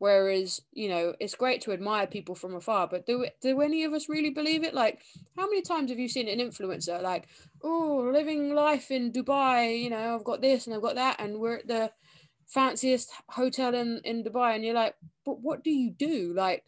[0.01, 3.93] Whereas, you know, it's great to admire people from afar, but do do any of
[3.93, 4.73] us really believe it?
[4.73, 5.03] Like,
[5.37, 7.27] how many times have you seen an influencer like,
[7.63, 11.39] oh, living life in Dubai, you know, I've got this and I've got that, and
[11.39, 11.91] we're at the
[12.47, 16.33] fanciest hotel in, in Dubai, and you're like, but what do you do?
[16.35, 16.63] Like,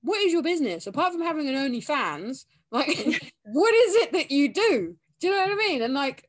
[0.00, 0.86] what is your business?
[0.86, 2.96] Apart from having an OnlyFans, like,
[3.44, 4.96] what is it that you do?
[5.20, 5.82] Do you know what I mean?
[5.82, 6.26] And like,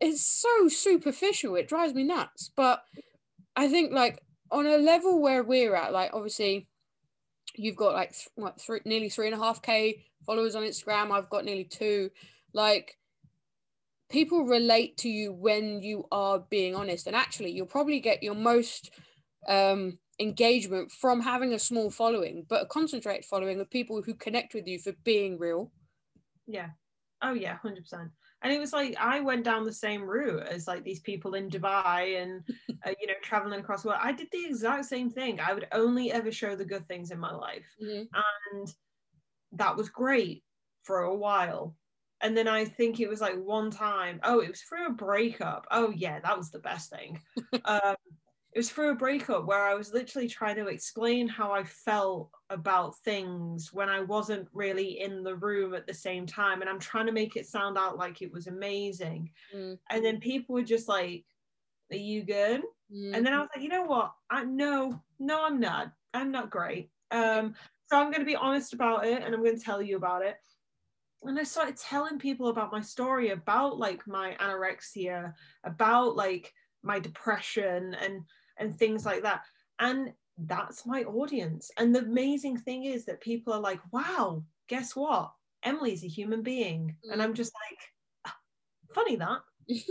[0.00, 2.50] it's so superficial, it drives me nuts.
[2.56, 2.84] But
[3.54, 6.68] I think like on a level where we're at, like obviously
[7.54, 11.10] you've got like th- what nearly three and a half k followers on Instagram.
[11.10, 12.10] I've got nearly two.
[12.52, 12.96] Like
[14.10, 18.34] people relate to you when you are being honest, and actually you'll probably get your
[18.34, 18.90] most
[19.48, 24.54] um, engagement from having a small following, but a concentrated following of people who connect
[24.54, 25.70] with you for being real.
[26.46, 26.68] Yeah.
[27.22, 28.10] Oh yeah, hundred percent.
[28.42, 31.50] And it was like I went down the same route as like these people in
[31.50, 32.42] Dubai and
[32.86, 34.00] uh, you know traveling across the world.
[34.02, 35.40] I did the exact same thing.
[35.40, 37.66] I would only ever show the good things in my life,
[38.52, 38.68] and
[39.52, 40.44] that was great
[40.82, 41.76] for a while.
[42.20, 44.20] And then I think it was like one time.
[44.22, 45.66] Oh, it was through a breakup.
[45.70, 47.20] Oh yeah, that was the best thing.
[47.64, 47.96] um,
[48.52, 52.30] it was through a breakup where I was literally trying to explain how I felt
[52.50, 56.60] about things when I wasn't really in the room at the same time.
[56.60, 59.32] And I'm trying to make it sound out like it was amazing.
[59.54, 61.26] Mm, And then people were just like,
[61.92, 62.62] Are you good?
[62.92, 64.14] mm, And then I was like, you know what?
[64.30, 65.92] I no, no, I'm not.
[66.14, 66.90] I'm not great.
[67.10, 67.54] Um,
[67.86, 70.36] so I'm gonna be honest about it and I'm gonna tell you about it.
[71.22, 75.34] And I started telling people about my story, about like my anorexia,
[75.64, 78.24] about like my depression and
[78.58, 79.42] and things like that.
[79.78, 81.70] And that's my audience.
[81.78, 85.32] And the amazing thing is that people are like, wow, guess what?
[85.62, 86.96] Emily's a human being.
[87.10, 87.78] And I'm just like,
[88.26, 88.36] "Ah,
[88.94, 89.40] funny that.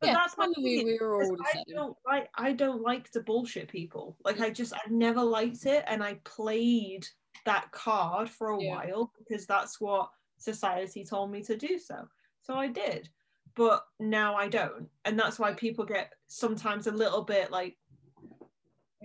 [0.00, 3.20] But yeah, that's my thing, we were all I don't like I don't like to
[3.22, 4.16] bullshit people.
[4.24, 7.06] Like I just I've never liked it and I played
[7.44, 8.70] that card for a Yeah.
[8.74, 12.08] while because that's what society told me to do so.
[12.42, 13.08] So I did.
[13.54, 14.88] But now I don't.
[15.04, 17.76] And that's why people get sometimes a little bit like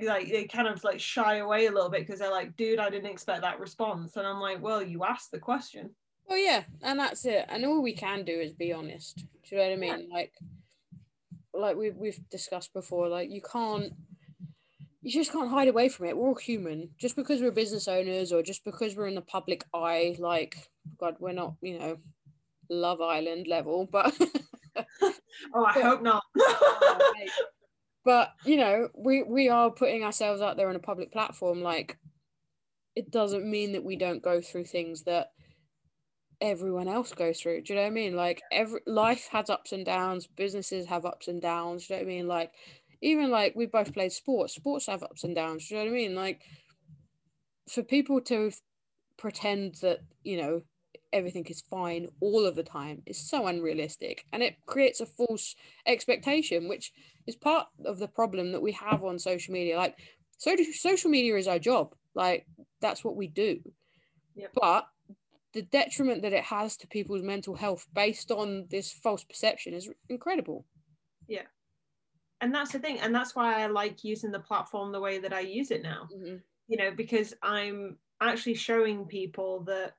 [0.02, 2.90] like they kind of like shy away a little bit because they're like, dude, I
[2.90, 4.16] didn't expect that response.
[4.16, 5.92] And I'm like, well, you asked the question.
[6.28, 7.46] Well, yeah, and that's it.
[7.48, 9.18] And all we can do is be honest.
[9.18, 10.10] Do you know what I mean?
[10.12, 10.34] Like,
[11.54, 13.08] like we've we've discussed before.
[13.08, 13.94] Like, you can't,
[15.02, 16.18] you just can't hide away from it.
[16.18, 16.90] We're all human.
[16.98, 20.58] Just because we're business owners or just because we're in the public eye, like,
[21.00, 21.98] God, we're not, you know,
[22.70, 24.18] Love Island level, but.
[25.54, 25.90] Oh, I Yeah.
[25.90, 26.24] hope not.
[28.06, 31.98] But you know we we are putting ourselves out there on a public platform like
[32.96, 35.32] it doesn't mean that we don't go through things that
[36.40, 39.72] everyone else goes through do you know what i mean like every life has ups
[39.74, 42.52] and downs businesses have ups and downs do you know what i mean like
[43.02, 45.98] even like we both played sports sports have ups and downs do you know what
[45.98, 46.42] i mean like
[47.70, 48.52] for people to
[49.18, 50.62] pretend that you know
[51.14, 55.56] everything is fine all of the time is so unrealistic and it creates a false
[55.86, 56.92] expectation which
[57.28, 59.98] is part of the problem that we have on social media like
[60.38, 62.46] so social media is our job like
[62.82, 63.60] that's what we do
[64.36, 64.52] Yep.
[64.54, 64.88] but
[65.54, 69.90] the detriment that it has to people's mental health based on this false perception is
[70.10, 70.66] incredible
[71.28, 71.44] Yeah.
[72.42, 73.00] and that's the thing.
[73.00, 76.08] And that's why I like using the platform the way that I use it now.
[76.14, 76.42] Mhm.
[76.68, 79.96] you know, because I'm actually showing people that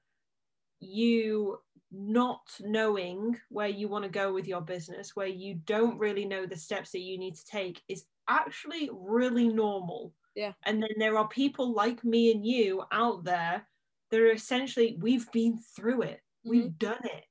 [0.80, 1.58] you
[1.90, 6.44] not knowing where you want to go with your business, where you don't really know
[6.44, 10.12] the steps that you need to take, is actually really normal.
[10.34, 10.52] Yeah.
[10.66, 13.66] And then there are people like me and you out there
[14.10, 16.86] that are essentially, we've been through it, we've mm-hmm.
[16.86, 17.24] done it,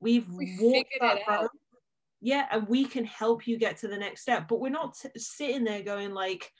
[0.00, 1.42] we've We walked that it out.
[1.42, 1.50] road.
[2.20, 4.48] Yeah, and we can help you get to the next step.
[4.48, 6.50] But we're not sitting there going like,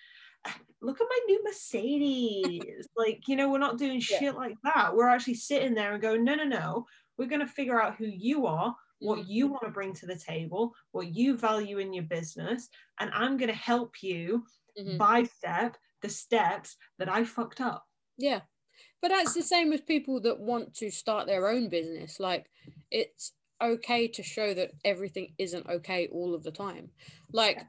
[0.80, 2.86] look at my new Mercedes.
[2.96, 4.18] like, you know, we're not doing Yeah.
[4.18, 4.94] shit like that.
[4.94, 6.86] We're actually sitting there and going, no, no, no.
[7.16, 9.28] We're going to figure out who you are, what Mhm.
[9.28, 12.68] you want to bring to the table, what you value in your business.
[12.98, 14.46] And I'm going to help you
[14.78, 14.98] Mhm.
[14.98, 17.86] by step the steps that I fucked up.
[18.18, 18.42] Yeah.
[19.00, 22.18] But that's the same with people that want to start their own business.
[22.20, 22.50] Like
[22.90, 23.32] it's
[23.62, 26.90] okay to show that everything isn't okay all of the time.
[27.32, 27.62] Like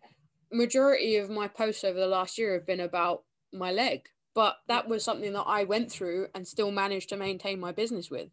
[0.55, 4.87] majority of my posts over the last year have been about my leg, but that
[4.87, 8.29] was something that I went through and still managed to maintain my business with.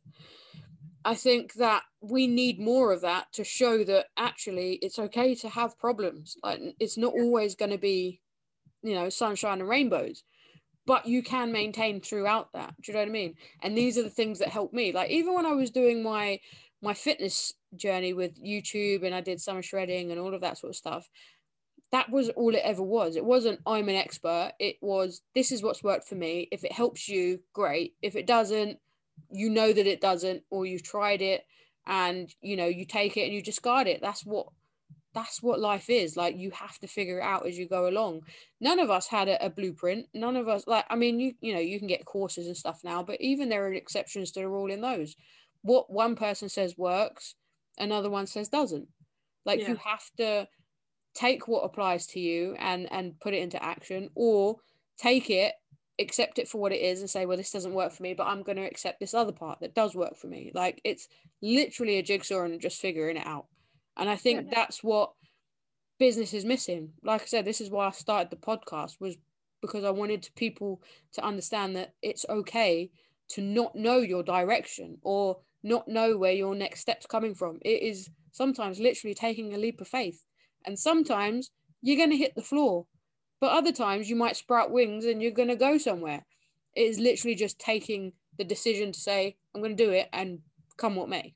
[1.05, 5.49] I think that we need more of that to show that actually it's okay to
[5.49, 6.37] have problems.
[6.43, 8.21] Like it's not always going to be,
[8.83, 10.23] you know, sunshine and rainbows
[10.87, 14.03] but you can maintain throughout that do you know what i mean and these are
[14.03, 16.39] the things that helped me like even when i was doing my
[16.81, 20.71] my fitness journey with youtube and i did summer shredding and all of that sort
[20.71, 21.09] of stuff
[21.93, 23.17] that was all it ever was.
[23.17, 24.53] It wasn't i'm an expert.
[24.59, 26.49] It was this is what's worked for me.
[26.51, 27.95] If it helps you great.
[28.03, 28.79] If it doesn't
[29.31, 31.45] you know that it doesn't or you've tried it
[31.87, 34.01] and you know you take it and you discard it.
[34.01, 34.47] That's what
[35.15, 36.17] that's what life is.
[36.17, 38.23] Like you have to figure it out as you go along.
[38.61, 40.07] None of us had a, a blueprint.
[40.15, 42.81] None of us like i mean you you know you can get courses and stuff
[42.83, 45.15] now but even there are exceptions to the rule in those.
[45.61, 47.35] What one person says works
[47.79, 48.89] another one says doesn't.
[49.45, 49.69] Like Yeah.
[49.71, 50.49] you have to
[51.15, 54.57] take what applies to you and and put it into action or
[54.99, 55.53] take it
[55.99, 58.27] accept it for what it is and say well this doesn't work for me but
[58.27, 60.51] i'm going to accept this other part that does work for me.
[60.55, 61.07] Like it's
[61.43, 63.47] literally a jigsaw and just figuring it out.
[63.97, 64.51] And i think Yeah.
[64.55, 65.13] that's what
[65.99, 66.93] business is missing.
[67.05, 69.17] Like i said this is why i started the podcast was
[69.61, 70.83] because i wanted to people
[71.13, 72.91] to understand that it's okay
[73.29, 77.59] to not know your direction or not know where your next step's coming from.
[77.63, 80.25] It is sometimes literally taking a leap of faith
[80.67, 81.51] and sometimes
[81.83, 82.87] you're going to hit the floor
[83.41, 86.25] but other times you might sprout wings and you're going to go somewhere
[86.75, 90.39] it is literally just taking the decision to say i'm going to do it and
[90.77, 91.35] come what may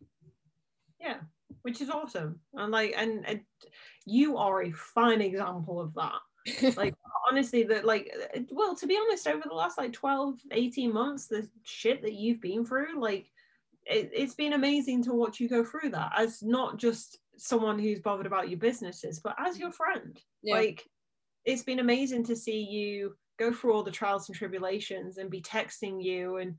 [1.01, 1.19] Yeah,
[1.63, 2.41] which is awesome.
[2.55, 3.41] And like, and, and
[4.05, 6.77] you are a fine example of that.
[6.77, 6.95] like
[7.29, 8.15] honestly that like
[8.53, 12.41] well to be honest over the last like 12 18 months the shit that you've
[12.41, 13.33] been through like
[13.85, 18.01] it, it's been amazing to watch you go through that as not just someone who's
[18.01, 20.55] bothered about your businesses but as your friend Yeah.
[20.57, 20.85] like
[21.45, 25.41] it's been amazing to see you go through all the trials and tribulations and be
[25.43, 26.55] texting you and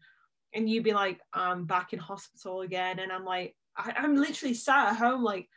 [0.53, 4.53] and you'd be like i'm back in hospital again and i'm like I, i'm literally
[4.53, 5.47] sat at home like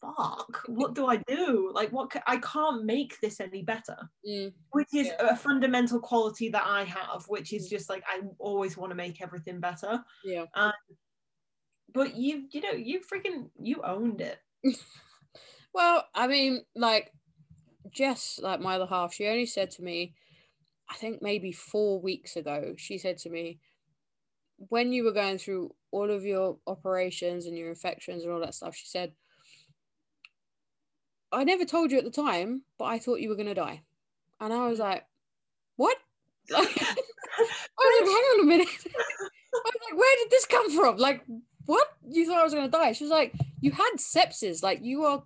[0.00, 1.72] fuck what do i do?
[1.74, 3.96] Like what i can't make this any better
[4.28, 5.28] Mm, which is Yeah.
[5.30, 9.20] a fundamental quality that i have which is just like i always want to make
[9.22, 10.04] everything better.
[10.24, 10.44] Yeah
[11.92, 14.38] but you you know you freaking you owned it
[15.78, 17.12] Well, I mean, like
[17.90, 20.14] Jess, like my other half, she only said to me,
[20.90, 23.60] I think maybe four weeks ago, she said to me,
[24.56, 28.54] when you were going through all of your operations and your infections and all that
[28.54, 29.12] stuff, she said,
[31.30, 33.82] I never told you at the time, but I thought you were going to die.
[34.40, 35.04] And I was like,
[35.76, 35.96] what?
[36.52, 38.68] I was like, hang on a minute.
[38.86, 40.96] I was like, where did this come from?
[40.96, 41.24] Like,
[41.68, 41.86] what?
[42.08, 42.92] You thought I was going to die?
[42.92, 44.62] She was like, you had sepsis.
[44.62, 45.22] Like, you are,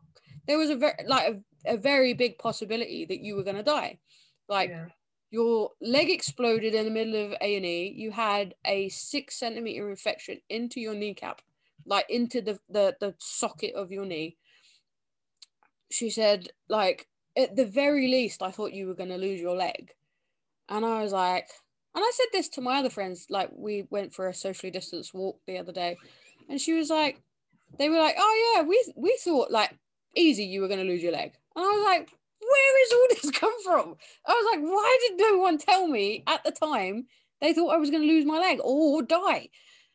[0.49, 1.29] there was a very, like,
[1.65, 4.01] a, a very big possibility that you were going to die.
[4.49, 4.87] Like, yeah.
[5.31, 7.95] your leg exploded in the middle of A&E.
[7.97, 11.43] You had a six centimeter infection into your kneecap,
[11.87, 14.37] like, into the, the, the socket of your knee.
[15.93, 19.55] She said, like, at the very least, I thought you were going to lose your
[19.55, 19.93] leg.
[20.69, 21.47] And I was like,
[21.95, 25.15] and I said this to my other friends, like we went for a socially distanced
[25.15, 25.99] walk the other day,
[26.49, 27.21] and she was like,
[27.79, 29.77] they were like, oh yeah, we we thought like
[30.17, 33.07] easy you were going to lose your leg, and I was like, where is all
[33.11, 33.97] this come from?
[34.27, 37.07] I was like, why did no one tell me at the time
[37.41, 39.49] they thought I was going to lose my leg or die?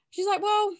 [0.09, 0.73] She's like, well,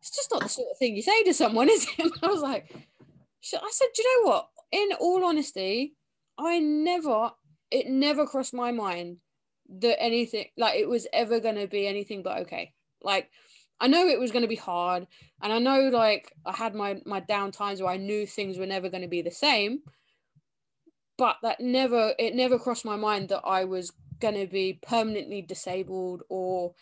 [0.00, 1.98] it's just not the sort of thing you say to someone, is it?
[1.98, 4.48] And I was like, I said, do you know what?
[4.72, 5.94] In all honesty,
[6.36, 7.30] I never,
[7.70, 9.18] it never crossed my mind
[9.80, 12.72] that anything like it was ever going to be anything but okay
[13.02, 13.30] like
[13.80, 15.06] i know it was going to be hard
[15.42, 18.66] and i know like i had my my down times where i knew things were
[18.66, 19.80] never going to be the same
[21.16, 25.42] but that never it never crossed my mind that i was going to be permanently
[25.42, 26.72] disabled or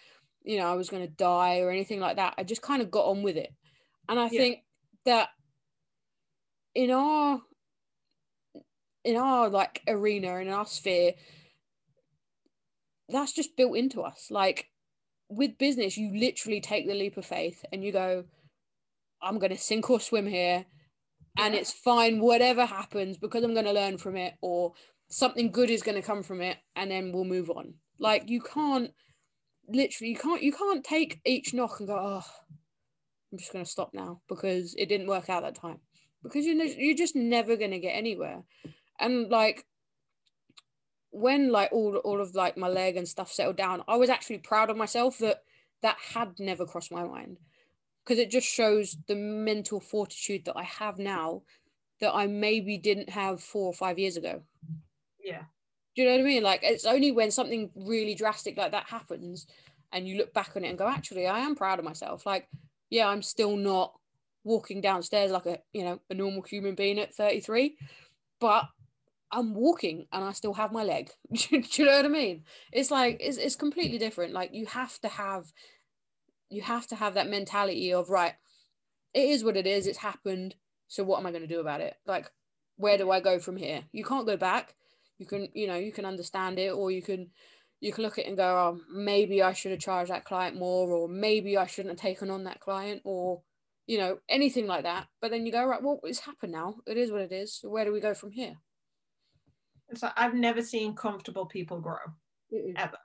[0.45, 2.90] you know i was going to die or anything like that i just kind of
[2.90, 3.53] got on with it
[4.09, 4.40] and i yeah.
[4.40, 4.59] think
[5.05, 5.28] that
[6.74, 7.40] in our
[9.05, 11.12] in our like arena in our sphere
[13.12, 14.28] that's just built into us.
[14.30, 14.68] Like
[15.37, 18.24] with business, you literally take the leap of faith and you go,
[19.22, 20.66] I'm going to sink or swim here.
[21.39, 24.74] And it's fine, whatever happens, because I'm going to learn from it, or
[25.09, 27.74] something good is going to come from it, and then we'll move on.
[27.99, 28.91] Like you can't
[29.66, 32.24] literally, you can't, you can't take each knock and go, oh,
[33.33, 35.78] I'm just going to stop now because it didn't work out that time.
[36.22, 38.43] Because you know, you're just never going to get anywhere.
[39.01, 39.64] And like
[41.13, 44.39] when like all all of like my leg and stuff settled down, I was actually
[44.39, 45.43] proud of myself that
[45.83, 47.39] that had never crossed my mind
[48.03, 51.43] because it just shows the mental fortitude that I have now
[52.01, 54.43] that I maybe didn't have four or five years ago.
[55.23, 55.43] Yeah.
[55.95, 56.43] Do you know what I mean?
[56.43, 59.47] Like it's only when something really drastic like that happens
[59.93, 62.25] and you look back on it and go, actually, I am proud of myself.
[62.25, 62.49] Like,
[62.89, 63.93] yeah, I'm still not
[64.45, 67.77] walking downstairs like a you know a normal human being at 33,
[68.41, 68.65] but
[69.33, 71.11] I'm walking and I still have my leg.
[71.33, 72.45] Do you know what I mean?
[72.70, 74.35] It's like it's it's completely different.
[74.35, 75.53] Like you have to have
[76.51, 78.35] you have to have that mentality of right,
[79.14, 80.55] it is what it is, it's happened.
[80.89, 81.95] So what am I going to do about it?
[82.07, 82.30] Like
[82.76, 83.85] where do I go from here?
[83.93, 84.74] You can't go back.
[85.18, 87.30] You can, you know, you can understand it or you can
[87.80, 90.57] you can look at it and go, oh, maybe I should have charged that client
[90.57, 93.43] more, or maybe I shouldn't have taken on that client, or
[93.89, 95.09] you know, anything like that.
[95.20, 96.76] But then you go, right, well, it's happened now.
[96.87, 97.59] It is what it is.
[97.59, 98.55] So where do we go from here?
[99.95, 101.97] So I've never seen comfortable people grow
[102.53, 102.74] Mm-mm.
[102.76, 102.99] ever.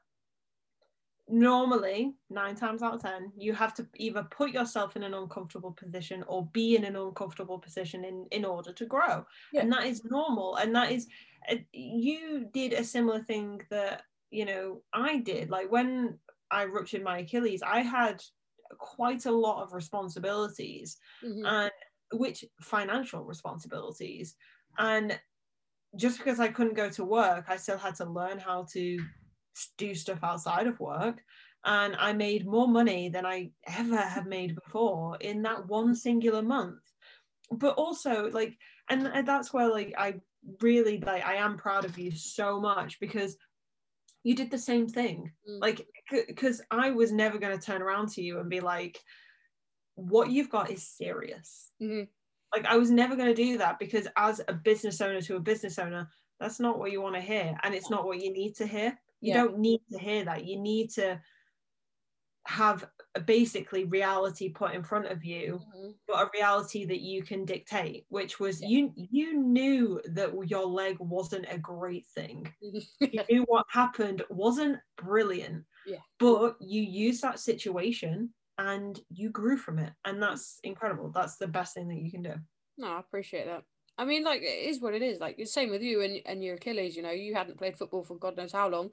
[1.29, 5.73] Normally, nine times out of ten, you have to either put yourself in an uncomfortable
[5.73, 9.61] position or be in an uncomfortable position in in order to grow, yeah.
[9.61, 10.55] and that is normal.
[10.55, 11.07] And that is,
[11.51, 15.49] uh, you did a similar thing that you know I did.
[15.49, 16.17] Like when
[16.49, 18.23] I ruptured my Achilles, I had
[18.77, 21.45] quite a lot of responsibilities, mm-hmm.
[21.45, 21.71] and
[22.13, 24.35] which financial responsibilities,
[24.77, 25.19] and
[25.97, 28.99] just because I couldn't go to work, I still had to learn how to
[29.77, 31.21] do stuff outside of work.
[31.65, 36.41] And I made more money than I ever have made before in that one singular
[36.41, 36.79] month.
[37.51, 38.55] But also, like,
[38.89, 40.15] and, and that's where, like, I
[40.61, 43.35] really, like, I am proud of you so much because
[44.23, 45.31] you did the same thing.
[45.49, 45.59] Mm.
[45.59, 48.99] Like, because I was never going to turn around to you and be like,
[49.95, 51.71] what you've got is serious.
[51.81, 52.03] Mm-hmm
[52.53, 55.39] like I was never going to do that because as a business owner to a
[55.39, 58.55] business owner, that's not what you want to hear, and it's not what you need
[58.55, 58.97] to hear.
[59.21, 59.43] You yeah.
[59.43, 60.45] don't need to hear that.
[60.45, 61.19] You need to
[62.47, 62.87] have
[63.25, 65.89] basically reality put in front of you mm-hmm.
[66.07, 68.67] but a reality that you can dictate which was yeah.
[68.69, 74.77] you you knew that your leg wasn't a great thing you knew what happened wasn't
[74.95, 75.97] brilliant yeah.
[76.19, 81.47] but you used that situation and you grew from it and that's incredible that's the
[81.47, 82.34] best thing that you can do
[82.78, 83.64] no i appreciate that
[83.97, 86.43] i mean like it is what it is like the same with you and, and
[86.43, 88.91] your achilles you know you hadn't played football for god knows how long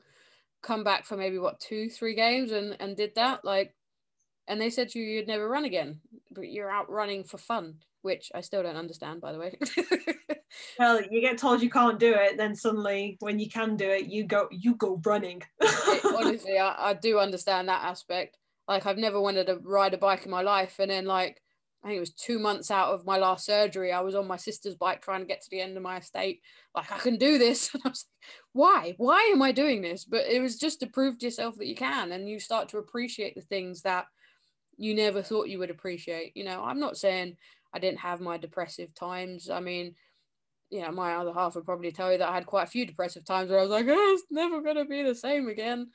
[0.62, 3.74] come back for maybe what two three games and and did that like
[4.48, 6.00] and they said to you you'd never run again
[6.30, 9.56] but you're out running for fun which I still don't understand, by the way.
[10.78, 14.06] well, you get told you can't do it, then suddenly when you can do it,
[14.06, 15.42] you go you go running.
[16.04, 18.36] honestly, I, I do understand that aspect.
[18.66, 21.40] Like I've never wanted to ride a bike in my life, and then like
[21.82, 24.38] I think it was two months out of my last surgery, I was on my
[24.38, 26.40] sister's bike trying to get to the end of my estate.
[26.74, 27.70] Like I can do this.
[27.74, 28.94] And I was like, why?
[28.96, 30.06] Why am I doing this?
[30.06, 32.78] But it was just to prove to yourself that you can, and you start to
[32.78, 34.06] appreciate the things that
[34.78, 36.34] you never thought you would appreciate.
[36.34, 37.36] You know, I'm not saying
[37.74, 39.50] I didn't have my depressive times.
[39.50, 39.94] I mean,
[40.70, 42.86] you know, my other half would probably tell you that I had quite a few
[42.86, 45.90] depressive times where I was like, oh, it's never going to be the same again,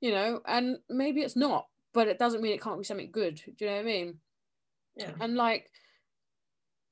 [0.00, 3.36] you know, and maybe it's not, but it doesn't mean it can't be something good.
[3.36, 4.18] Do you know what I mean?
[4.96, 5.12] Yeah.
[5.20, 5.70] And like,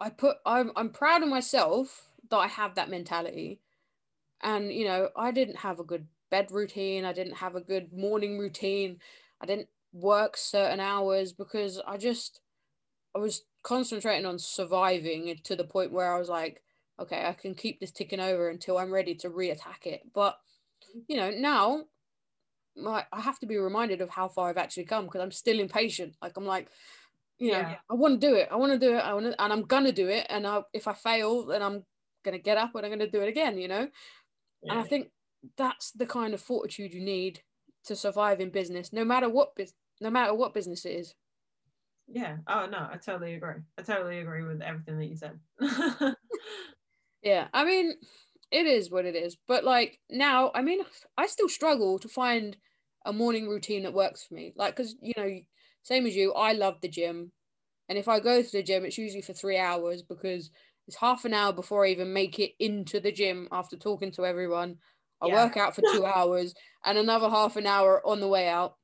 [0.00, 3.60] I put, I'm, I'm proud of myself that I have that mentality.
[4.42, 7.04] And, you know, I didn't have a good bed routine.
[7.04, 8.98] I didn't have a good morning routine.
[9.40, 12.40] I didn't work certain hours because I just,
[13.14, 16.62] I was concentrating on surviving to the point where I was like,
[17.00, 20.02] okay, I can keep this ticking over until I'm ready to reattack it.
[20.14, 20.38] But
[20.88, 21.00] mm-hmm.
[21.08, 21.84] you know, now
[22.76, 25.60] my I have to be reminded of how far I've actually come because I'm still
[25.60, 26.14] impatient.
[26.22, 26.68] Like I'm like,
[27.38, 27.76] you know, yeah.
[27.90, 28.48] I want to do it.
[28.50, 29.00] I want to do it.
[29.00, 30.26] I want to, and I'm gonna do it.
[30.28, 31.84] And I, if I fail, then I'm
[32.24, 33.58] gonna get up and I'm gonna do it again.
[33.58, 33.88] You know,
[34.62, 34.72] yeah.
[34.72, 35.10] and I think
[35.56, 37.40] that's the kind of fortitude you need
[37.84, 41.14] to survive in business, no matter what business, no matter what business it is
[42.08, 45.38] yeah oh no i totally agree i totally agree with everything that you said
[47.22, 47.94] yeah i mean
[48.56, 49.36] it is what it is.
[49.46, 50.80] But like now i mean
[51.18, 52.56] i still struggle to find
[53.04, 54.52] a morning routine that works for me.
[54.56, 55.30] Like because you know
[55.82, 57.32] same as you i love the gym.
[57.88, 60.50] And if i go to the gym it's usually for three hours because
[60.88, 64.24] it's half an hour before i even make it into the gym after talking to
[64.24, 64.76] everyone.
[65.22, 65.44] I yeah.
[65.44, 66.54] work out for two hours
[66.84, 68.76] and another half an hour on the way out.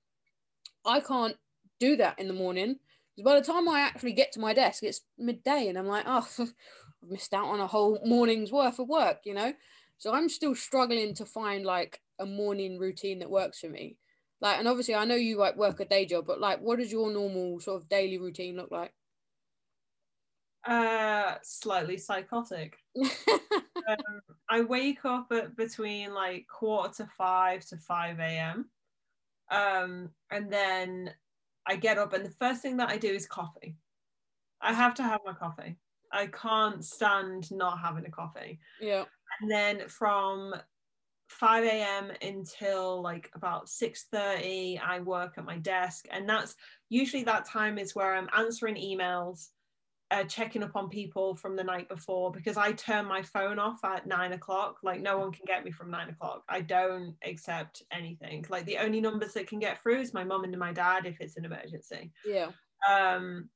[0.84, 1.36] I can't
[1.80, 2.76] do that in the morning
[3.16, 6.04] because by the time I actually get to my desk, it's midday, and I'm like,
[6.06, 6.26] oh,
[7.02, 9.52] I've missed out on a whole morning's worth of work, you know.
[9.98, 13.96] So I'm still struggling to find like a morning routine that works for me.
[14.40, 16.90] Like, and obviously, I know you like work a day job, but like, what does
[16.90, 18.92] your normal sort of daily routine look like?
[20.66, 22.76] Uh, slightly psychotic.
[22.96, 28.70] um, I wake up at between like quarter to five to five a.m.
[29.50, 31.14] Um, and then
[31.66, 33.76] I get up and the first thing that I do is coffee.
[34.60, 35.76] I have to have my coffee.
[36.12, 38.60] I can't stand not having a coffee.
[38.80, 39.04] Yeah.
[39.40, 40.54] And then from
[41.28, 42.12] 5 a.m.
[42.20, 46.54] until like about 6:30, I work at my desk, and that's
[46.88, 49.48] usually that time is where I'm answering emails,
[50.10, 53.82] uh, checking up on people from the night before because I turn my phone off
[53.82, 54.80] at nine o'clock.
[54.82, 56.44] Like no one can get me from nine o'clock.
[56.48, 58.44] I don't accept anything.
[58.50, 61.18] Like the only numbers that can get through is my mum and my dad if
[61.20, 62.12] it's an emergency.
[62.26, 62.50] Yeah.
[62.88, 63.48] Um.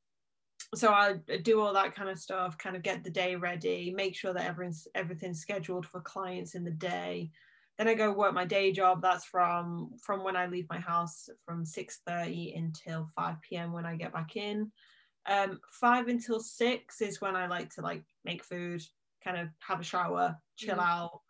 [0.75, 4.17] So I do all that kind of stuff, kind of get the day ready, make
[4.17, 7.31] sure that everyone's everything's scheduled for clients in the day.
[7.79, 9.03] Then I go work my day job.
[9.03, 13.73] That's from from when I leave my house from 6:30 until 5 p.m.
[13.73, 14.73] when I get back in
[15.27, 18.83] um, five until six is when I like to like make food,
[19.25, 20.83] kind of have a shower, chill mm.
[20.83, 21.21] out.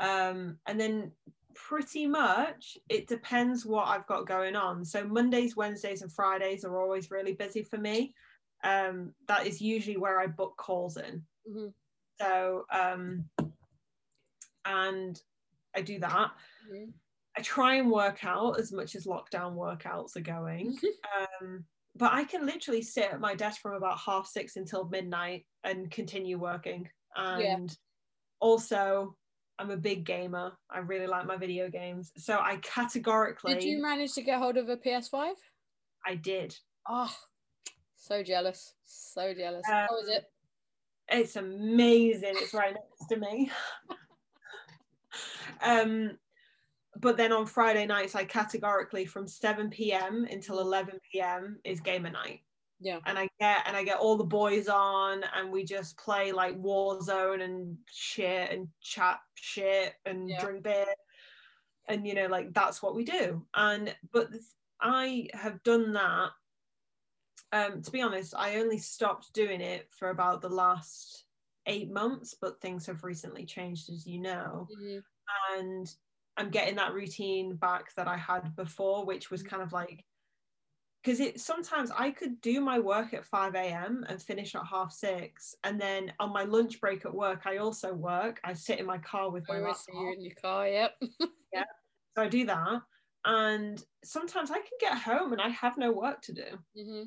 [0.00, 1.12] Um, and then
[1.54, 4.84] pretty much it depends what I've got going on.
[4.84, 8.14] So Mondays, Wednesdays, and Fridays are always really busy for me.
[8.62, 11.22] Um, that is usually where I book calls in.
[11.48, 11.68] Mm-hmm.
[12.20, 13.24] So, um,
[14.64, 15.20] and
[15.74, 16.30] I do that.
[16.70, 16.90] Mm-hmm.
[17.36, 20.76] I try and work out as much as lockdown workouts are going.
[21.42, 21.64] um,
[21.96, 25.90] but I can literally sit at my desk from about half six until midnight and
[25.90, 26.88] continue working.
[27.16, 27.58] And yeah.
[28.40, 29.16] also,
[29.58, 30.52] I'm a big gamer.
[30.70, 32.12] I really like my video games.
[32.16, 33.54] So I categorically.
[33.54, 35.32] Did you manage to get hold of a PS5?
[36.06, 36.56] I did.
[36.88, 37.14] Oh,
[38.02, 38.74] so jealous.
[38.84, 39.62] So jealous.
[39.68, 40.24] Um, How is it?
[41.08, 42.34] It's amazing.
[42.34, 43.50] It's right next to me.
[45.62, 46.18] um,
[47.00, 50.26] but then on Friday nights, I categorically from 7 p.m.
[50.30, 51.60] until 11 p.m.
[51.64, 52.40] is gamer night.
[52.80, 52.98] Yeah.
[53.06, 56.60] And I get and I get all the boys on and we just play like
[56.60, 60.44] Warzone and shit and chat shit and yeah.
[60.44, 60.86] drink beer.
[61.88, 63.46] And you know, like that's what we do.
[63.54, 64.30] And but
[64.80, 66.30] I have done that.
[67.52, 71.24] Um, to be honest, I only stopped doing it for about the last
[71.66, 74.68] eight months, but things have recently changed, as you know.
[74.74, 75.58] Mm-hmm.
[75.58, 75.94] And
[76.36, 80.04] I'm getting that routine back that I had before, which was kind of like
[81.02, 84.04] because it sometimes I could do my work at 5 a.m.
[84.08, 85.54] and finish at half six.
[85.64, 88.40] And then on my lunch break at work, I also work.
[88.44, 89.86] I sit in my car with my laptop.
[89.92, 90.92] you in your car, yep.
[91.52, 91.64] yeah.
[92.16, 92.82] So I do that.
[93.24, 96.44] And sometimes I can get home and I have no work to do.
[96.78, 97.02] Mm-hmm.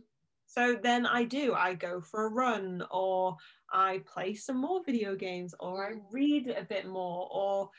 [0.46, 1.54] So then I do.
[1.54, 3.38] I go for a run, or
[3.72, 6.08] I play some more video games, or I Mm.
[6.12, 7.70] read a bit more, or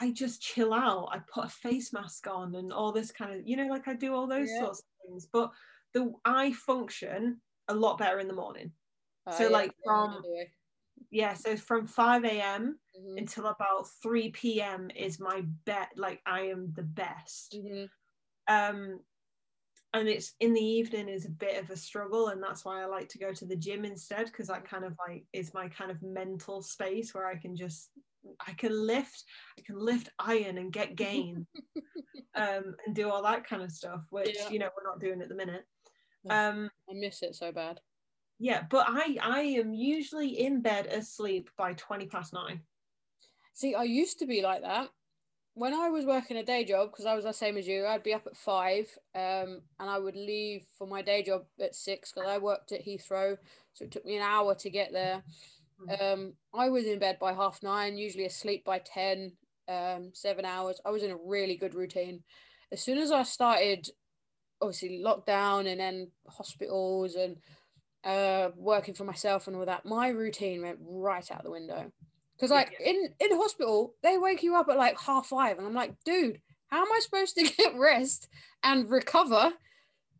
[0.00, 1.08] I just chill out.
[1.12, 3.94] I put a face mask on and all this kind of, you know, like I
[3.94, 4.58] do all those Yeah.
[4.60, 5.26] sorts of things.
[5.26, 5.52] But
[5.92, 8.72] the I function a lot better in the morning.
[9.26, 10.24] Uh, So, yeah, like, from-
[11.10, 12.80] Yeah, so from 5 a.m.
[12.96, 14.90] Mhm, until about 3 p.m.
[14.90, 15.90] is my bet.
[15.96, 17.52] Like I am the best.
[17.54, 17.90] mhm.
[18.48, 19.04] um
[19.94, 22.86] and it's in the evening is a bit of a struggle and that's why i
[22.86, 25.90] like to go to the gym instead because that kind of like is my kind
[25.90, 27.90] of mental space where i can just
[28.46, 29.24] i can lift
[29.58, 31.46] i can lift iron and get gain
[32.34, 34.48] um and do all that kind of stuff which Yeah.
[34.50, 35.64] you know we're not doing at the minute
[36.30, 37.80] um I miss it so bad.
[38.38, 42.60] yeah but i i am usually in bed asleep by 20 past nine
[43.54, 44.88] See, I used to be like that.
[45.54, 48.02] When I was working a day job, because I was the same as you, I'd
[48.02, 52.10] be up at five, um, and I would leave for my day job at six
[52.10, 53.36] because I worked at Heathrow,
[53.74, 55.22] so it took me an hour to get there.
[56.00, 59.32] Um, I was in bed by half nine, usually asleep by ten,
[59.68, 60.80] um, seven hours.
[60.86, 62.22] I was in a really good routine.
[62.70, 63.90] As soon as I started,
[64.60, 67.36] obviously lockdown and then hospitals and
[68.04, 71.92] uh, working for myself and all that, my routine went right out the window.
[72.42, 75.66] Because Yeah, like in in hospital, they wake you up at like half five, and
[75.66, 78.26] I'm like, dude, how am I supposed to get rest
[78.64, 79.52] and recover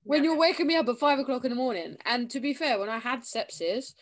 [0.04, 0.30] when Yeah.
[0.30, 1.96] you're waking me up at five o'clock in the morning?
[2.04, 3.94] And to be fair, when I had sepsis,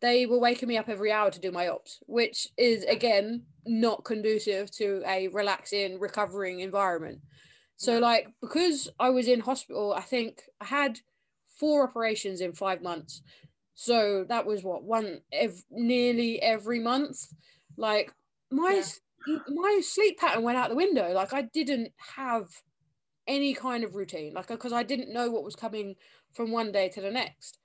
[0.00, 4.02] they were waking me up every hour to do my ops, which is again not
[4.02, 7.20] conducive to a relaxing, recovering environment.
[7.76, 11.00] So like because I was in hospital, I think I had
[11.60, 13.20] four operations in five months.
[13.74, 17.26] So that was what one ev- nearly every month.
[17.78, 18.12] Like
[18.50, 18.82] my
[19.26, 19.38] Yeah.
[19.48, 21.12] my sleep pattern went out the window.
[21.12, 22.48] Like I didn't have
[23.26, 24.34] any kind of routine.
[24.34, 25.94] Like because I didn't know what was coming
[26.34, 27.58] from one day to the next.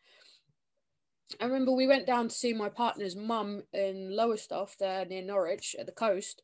[1.41, 5.75] I remember we went down to see my partner's mum in Lowestoft there near Norwich
[5.79, 6.43] at the coast.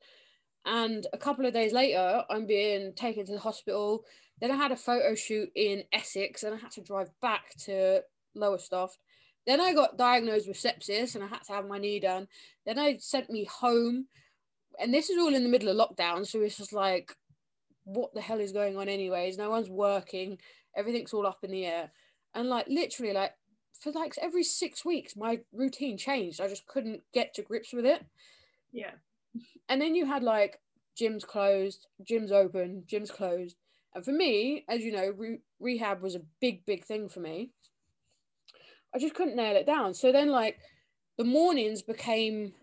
[0.65, 4.03] And a couple of days later, I'm being taken to the hospital.
[4.41, 8.01] Then I had a photo shoot in Essex and I had to drive back to
[8.35, 8.97] Lowestoft.
[9.49, 12.27] Then I got diagnosed with sepsis and I had to have my knee done.
[12.67, 14.05] Then they sent me home.
[14.79, 16.27] And this is all in the middle of lockdown.
[16.27, 17.15] So it's just like,
[17.83, 19.39] what the hell is going on, anyways?
[19.39, 20.37] No one's working.
[20.77, 21.89] Everything's all up in the air.
[22.35, 23.33] And like, literally, like,
[23.79, 26.39] for like every six weeks, my routine changed.
[26.39, 28.05] I just couldn't get to grips with it.
[28.71, 28.91] yeah
[29.67, 30.59] And then you had like
[30.95, 33.55] gyms closed, gyms open, gyms closed.
[33.95, 37.49] And for me, as you know, re- rehab was a big, big thing for me.
[38.93, 39.93] I just couldn't nail it down.
[39.93, 40.59] So then, like,
[41.17, 42.53] the mornings became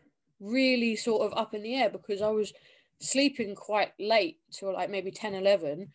[0.40, 2.52] really sort of up in the air because I was
[3.00, 5.88] sleeping quite late till like maybe 10, 11.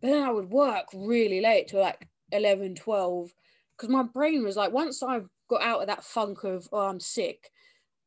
[0.00, 3.32] But then I would work really late till like 11, 12.
[3.76, 7.00] Because my brain was like, once I got out of that funk of, oh, I'm
[7.00, 7.50] sick,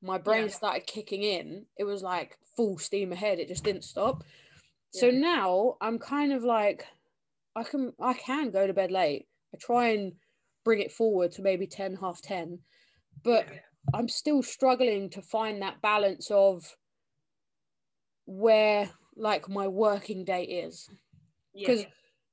[0.01, 0.53] my brain Yeah.
[0.53, 1.65] started kicking in.
[1.77, 3.39] It was like full steam ahead.
[3.39, 4.23] It just didn't stop.
[4.91, 5.19] So Yeah.
[5.19, 6.85] now I'm kind of like,
[7.55, 9.27] I can I can go to bed late.
[9.53, 10.13] I try and
[10.69, 12.59] bring it forward to maybe 10, half 10.
[13.23, 13.59] But yeah.
[13.95, 16.63] I'm still struggling to find that balance of
[18.27, 20.87] where like my working day is.
[21.55, 21.69] yeah.
[21.69, 21.85] Because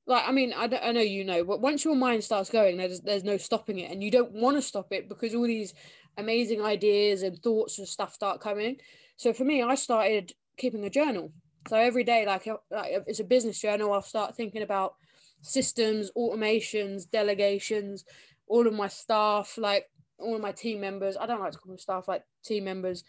[0.05, 2.77] like I mean I, don't- I know you know but once your mind starts going
[2.77, 5.73] there's there's no stopping it and you don't want to stop it because all these
[6.17, 8.77] amazing ideas and thoughts and stuff start coming
[9.15, 11.33] so for me I started keeping a journal
[11.67, 14.93] so every day like, uh, like it's a business journal I'll start thinking about
[15.41, 18.03] systems automations delegations
[18.47, 19.85] all of my staff like
[20.19, 23.03] all of my team members I don't like to call them staff like team members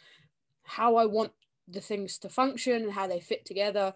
[0.62, 1.32] how I want
[1.66, 3.94] the things to function and how they fit together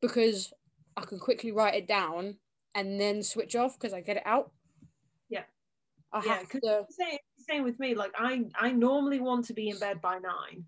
[0.00, 0.52] because
[0.96, 2.36] I can quickly write it down
[2.74, 4.52] and then switch off because I get it out.
[5.28, 5.44] Yeah.
[6.12, 6.86] I yeah, have to.
[6.90, 7.18] same,
[7.48, 7.94] same with me.
[7.94, 10.64] Like I, I normally want to be in bed by nine,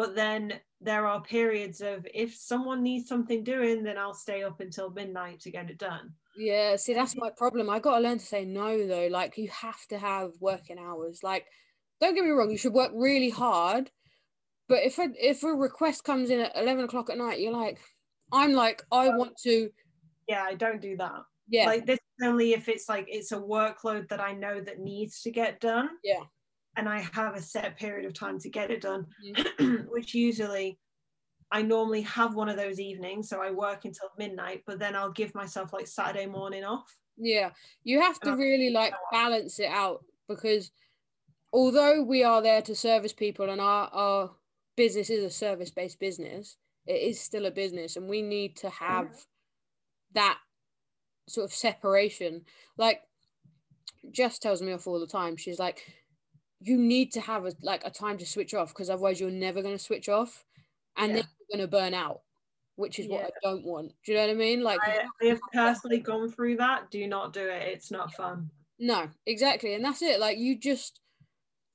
[0.00, 4.60] but then there are periods of if someone needs something doing, then I'll stay up
[4.60, 6.14] until midnight to get it done.
[6.38, 7.68] Yeah, see, that's my problem.
[7.68, 9.08] I got to learn to say no, though.
[9.08, 11.22] Like, you have to have working hours.
[11.22, 11.44] Like,
[12.00, 13.90] don't get me wrong, you should work really hard.
[14.70, 17.78] But if a, if a request comes in at 11 o'clock at night, you're like,
[18.32, 19.68] I'm like, I want to,
[20.28, 21.24] Yeah, I don't do that.
[21.46, 24.78] yeah, Like this is only if it's like it's a workload that I know that
[24.78, 25.90] needs to get done.
[26.02, 26.22] Yeah.
[26.76, 29.86] And I have a set period of time to get it done, Mhm.
[29.90, 30.78] which usually
[31.50, 33.28] I normally have one of those evenings.
[33.28, 36.96] So I work until midnight, but then I'll give myself like Saturday morning off.
[37.16, 37.50] Yeah,
[37.82, 40.70] you have to really like balance it out because
[41.52, 44.30] although we are there to service people and our, our
[44.76, 46.56] business is a service based business,
[46.86, 49.08] it is still a business and we need to have
[50.14, 50.38] that
[51.28, 52.44] sort of separation.
[52.78, 53.02] Like
[54.12, 55.36] Jess tells me off all the time.
[55.36, 55.84] She's like,
[56.60, 59.62] you need to have a like a time to switch off because otherwise you're never
[59.62, 60.44] going to switch off,
[60.96, 61.16] and Yeah.
[61.16, 62.20] then you're going to burn out,
[62.76, 63.92] which is what I don't want.
[64.04, 64.62] Do you know what I mean?
[64.62, 66.90] Like, I, I have personally gone through that.
[66.90, 67.68] Do not do it.
[67.68, 68.50] It's not fun.
[68.78, 70.20] no, exactly, and that's it.
[70.20, 71.00] Like, you just,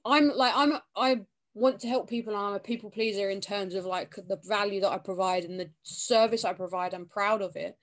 [0.06, 1.22] I'm like, I'm, I
[1.56, 4.82] want to help people, and I'm a people pleaser in terms of like the value
[4.82, 6.94] that I provide and the service I provide.
[6.94, 7.76] I'm proud of it,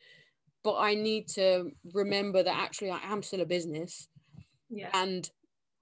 [0.62, 4.08] but I need to remember that actually I am still a business.
[4.74, 4.88] Yeah.
[4.94, 5.28] and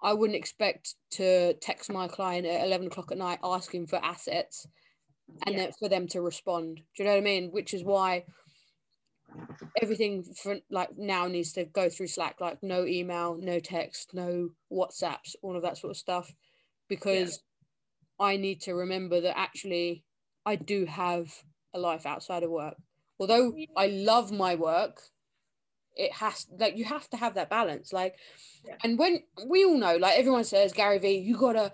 [0.02, 4.66] I wouldn't expect to text my client at 11 o'clock at night asking for assets
[5.46, 5.64] and Yeah.
[5.64, 6.76] then for them to respond.
[6.76, 7.50] Do you know what I mean?
[7.50, 8.24] Which is why
[9.80, 14.50] everything for like now needs to go through Slack, like no email, no text, no
[14.72, 16.34] WhatsApps, all of that sort of stuff,
[16.88, 17.42] because
[18.18, 20.04] I need to remember that actually
[20.44, 21.32] I do have
[21.74, 22.76] a life outside of work.
[23.18, 25.02] Although I love my work,
[25.96, 27.92] it has like you have to have that balance.
[27.92, 28.16] Like,
[28.64, 28.76] Yeah.
[28.84, 31.72] and when we all know, like everyone says, Gary V, you gotta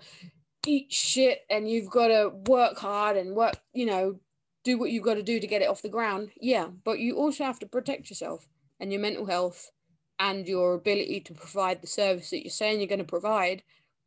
[0.65, 4.19] eat shit and you've gotta work hard and work, you know,
[4.63, 6.31] do what you've got to do to get it off the ground.
[6.41, 8.49] Yeah, but you also have to protect yourself
[8.81, 9.71] and your mental health
[10.19, 13.63] and your ability to provide the service that you're saying you're going to provide,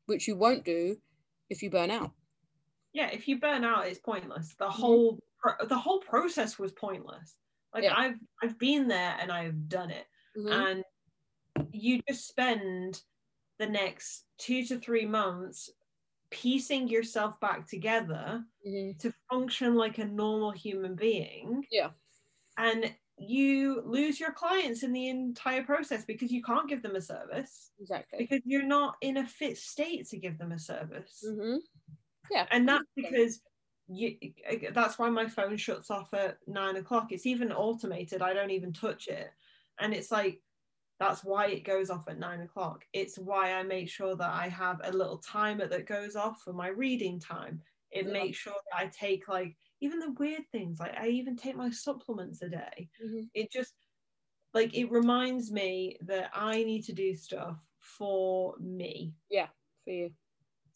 [0.07, 0.99] which you won't do
[1.49, 2.11] if you burn out.
[2.93, 4.81] yeah if you burn out it's pointless the Mm-hmm.
[4.83, 5.19] whole
[5.69, 7.37] the whole process was pointless
[7.75, 7.95] like Yeah.
[7.97, 10.07] i've i've been there and i've done it
[10.37, 10.51] Mhm.
[10.69, 10.85] and
[11.73, 13.03] you just spend
[13.59, 15.71] the next two to three months
[16.31, 18.99] piecing yourself back together Mhm.
[19.01, 21.91] to function like a normal human being Yeah.
[22.57, 27.01] and you lose your clients in the entire process because you can't give them a
[27.03, 28.19] service Exactly.
[28.19, 31.57] because you're not in a fit state to give them a service hmm
[32.31, 32.47] Yeah.
[32.51, 33.43] and that's because
[33.93, 34.17] you
[34.73, 37.13] that's why my phone shuts off at nine o'clock.
[37.13, 38.23] It's even automated.
[38.23, 39.33] I don't even touch it.
[39.79, 40.43] And it's like
[40.99, 42.87] that's why it goes off at nine o'clock.
[42.93, 46.53] It's why i make sure that i have a little timer that goes off for
[46.53, 47.63] my reading time.
[47.91, 48.13] It Yeah.
[48.13, 51.71] makes sure that i take like even the weird things like i even take my
[51.71, 52.91] supplements a day.
[53.03, 53.31] Mhm.
[53.35, 53.75] it just
[54.55, 59.15] like it reminds me that i need to do stuff for me.
[59.31, 59.49] Yeah,
[59.85, 60.15] For you.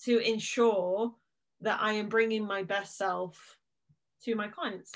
[0.05, 1.17] to ensure
[1.65, 3.57] that I am bringing my best self
[4.25, 4.93] to my clients.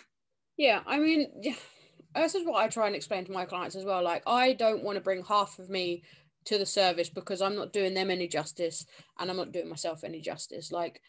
[0.57, 1.55] Yeah, I mean,
[2.15, 4.03] this is what I try and explain to my clients as well.
[4.03, 6.03] Like, I don't want to bring half of me
[6.45, 8.87] to the service because I'm not doing them any justice
[9.19, 10.73] and I'm not doing myself any justice.
[10.73, 11.01] Like,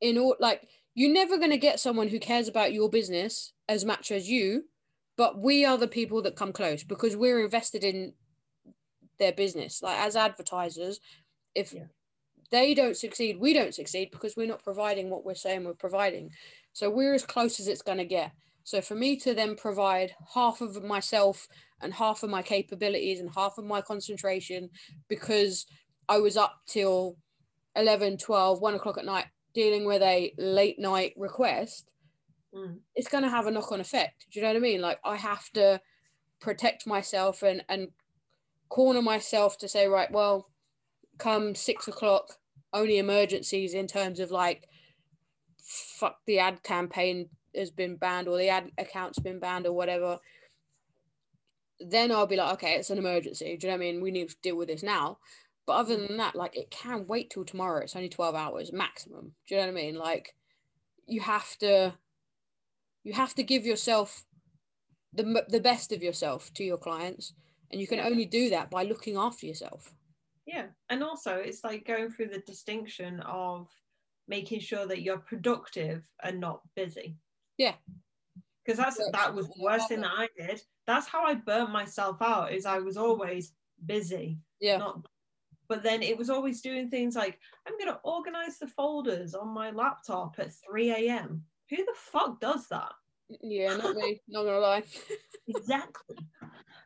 [0.00, 3.84] in all, like, you're never going to get someone who cares about your business as
[3.84, 4.64] much as you,
[5.16, 8.14] but we are the people that come close because we're invested in
[9.18, 9.82] their business.
[9.82, 11.00] Like, as advertisers,
[11.54, 11.86] if Yeah.
[12.50, 16.30] They don't succeed, we don't succeed because we're not providing what we're saying we're providing.
[16.72, 18.32] So we're as close as it's going to get.
[18.64, 21.46] So for me to then provide half of myself
[21.82, 24.70] and half of my capabilities and half of my concentration
[25.08, 25.66] because
[26.08, 27.16] I was up till
[27.76, 31.90] 11, 12, 1 o'clock at night dealing with a late night request,
[32.54, 32.78] Mm.
[32.94, 34.26] it's going to have a knock on effect.
[34.30, 34.80] Do you know what I mean?
[34.80, 35.80] Like I have to
[36.40, 37.88] protect myself and, and
[38.68, 40.48] corner myself to say, right, well,
[41.18, 42.38] come six o'clock,
[42.72, 44.68] only emergencies in terms of like,
[45.62, 50.18] fuck the ad campaign has been banned or the ad account's been banned or whatever.
[51.80, 53.56] Then I'll be like, okay, it's an emergency.
[53.56, 54.00] Do you know what I mean?
[54.00, 55.18] We need to deal with this now.
[55.66, 57.82] But other than that, like it can wait till tomorrow.
[57.82, 59.32] It's only 12 hours maximum.
[59.46, 59.96] Do you know what I mean?
[59.96, 60.34] Like
[61.06, 61.94] you have to
[63.02, 64.24] you have to give yourself
[65.12, 67.32] the the best of yourself to your clients
[67.70, 69.95] and you can only do that by looking after yourself.
[70.46, 70.66] Yeah.
[70.88, 73.68] And also, it's like going through the distinction of
[74.28, 77.16] making sure that you're productive and not busy.
[77.58, 77.74] Yeah.
[78.64, 80.62] Because that's that was the worst thing that I did.
[80.86, 82.52] That's how I burnt myself out.
[82.52, 83.52] Is I was always
[83.84, 84.78] busy, Yeah.
[84.78, 85.06] not.
[85.68, 89.48] But then it was always doing things like I'm going to organize the folders on
[89.48, 91.44] my laptop at 3 a.m.
[91.70, 92.92] Who the fuck does that?
[93.42, 94.84] Yeah, not me, not gonna lie.
[95.48, 96.16] exactly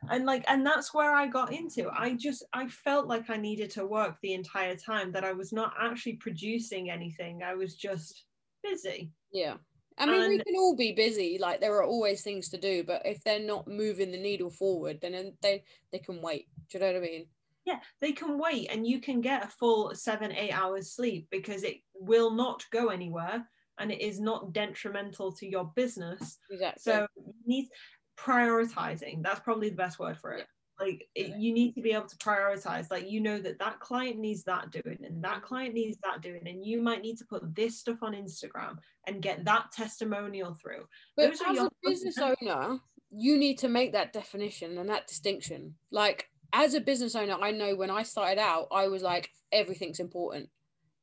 [0.09, 3.69] and like and that's where i got into i just i felt like i needed
[3.69, 8.25] to work the entire time that i was not actually producing anything i was just
[8.63, 9.55] busy Yeah.
[9.97, 11.37] I mean, we can all be busy.
[11.39, 14.99] Like there are always things to do, but if they're not moving the needle forward,
[14.99, 16.47] then they they can wait.
[16.69, 17.25] Do you know what I mean?
[17.65, 21.63] yeah they can wait and you can get a full seven eight hours sleep because
[21.63, 23.47] it will not go anywhere
[23.79, 26.81] and it is not detrimental to your business Exactly.
[26.81, 27.67] so you need
[28.17, 30.47] prioritizing that's probably the best word for it
[30.79, 34.17] like it, you need to be able to prioritize like you know that that client
[34.17, 37.55] needs that doing and that client needs that doing and you might need to put
[37.55, 38.77] this stuff on instagram
[39.07, 40.85] and get that testimonial through
[41.15, 42.79] but those as your a business owner,
[43.11, 45.75] you need to make that definition and that distinction.
[45.91, 49.99] Like as a business owner, I know when I started out, I was like, everything's
[49.99, 50.49] important.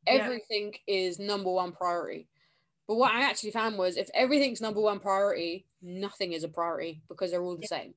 [0.07, 0.15] Yeah.
[0.15, 2.29] Everything is number one priority.
[2.89, 7.03] But what I actually found was if everything's number one priority, nothing is a priority
[7.09, 7.95] because they're all the same.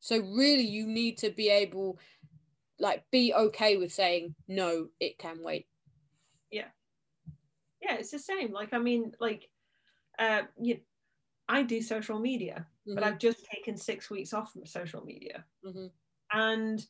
[0.00, 1.98] So really you need to be able
[2.78, 5.66] like be okay with saying no, it can wait.
[6.52, 6.66] yeah
[7.82, 9.48] Yeah, it's the same like i mean like
[10.18, 10.78] uh you
[11.48, 15.44] i do social media but Mhm, i've just taken six weeks off from social media
[15.64, 15.90] mhm.
[16.32, 16.86] and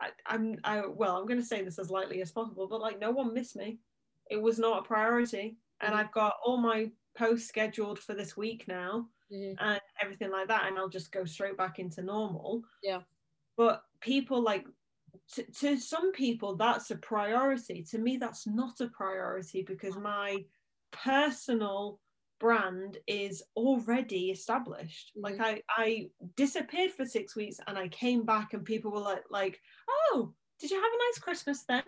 [0.00, 2.98] I, i'm i well i'm going to say this as lightly as possible but like
[2.98, 3.78] no one missed me
[4.30, 5.98] it was not a priority and Mhm.
[5.98, 9.56] i've got all my posts scheduled for this week now Mhm.
[9.58, 13.02] and everything like that and i'll just go straight back into normal Yeah.
[13.56, 14.66] but people like
[15.34, 20.44] to, to some people that's a priority to me that's not a priority because my
[20.90, 22.00] personal
[22.38, 25.44] brand is already established like Mhm.
[25.44, 29.60] i i disappeared for six weeks and i came back and people were like like
[29.90, 31.82] oh did you have a nice christmas then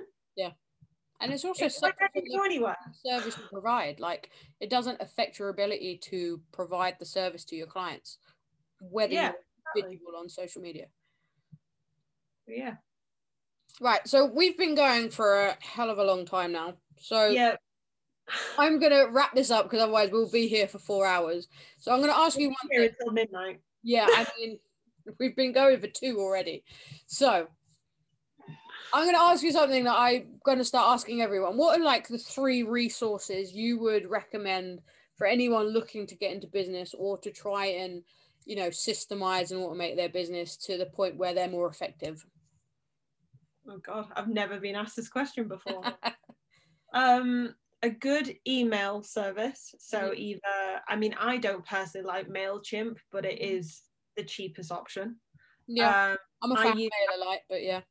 [1.21, 4.01] And it's also it's like i separate from didn't the go anywhere service you provide.
[4.01, 4.31] Like
[4.61, 8.19] it doesn't affect your ability to provide the service to your clients,
[8.81, 9.33] whether Yeah,
[9.77, 10.87] you're on social media.
[12.47, 12.75] yeah
[13.81, 14.07] Right.
[14.07, 16.75] So we've been going for a hell of a long time now.
[16.99, 17.57] So yeah
[18.59, 21.49] I'm gonna wrap this up because otherwise we'll be here for four hours.
[21.79, 22.95] So I'm gonna ask you one here thing.
[22.99, 24.59] until midnight Yeah, I mean
[25.19, 26.65] we've been going for two already.
[27.07, 27.49] So
[28.93, 31.57] I'm gonna ask you something that I'm gonna start asking everyone.
[31.57, 34.81] What are like the three resources you would recommend
[35.17, 38.03] for anyone looking to get into business or to try and
[38.47, 42.25] you know systemize and automate their business to the point where they're more effective?
[43.69, 45.83] oh god i've never been asked this question before
[46.95, 50.17] um a good email service so Mhm.
[50.17, 53.83] either i mean i don't personally like mailchimp but it is
[54.17, 55.17] the cheapest option
[55.67, 57.83] yeah, um I'm a fan use- of MailerLite, but yeah.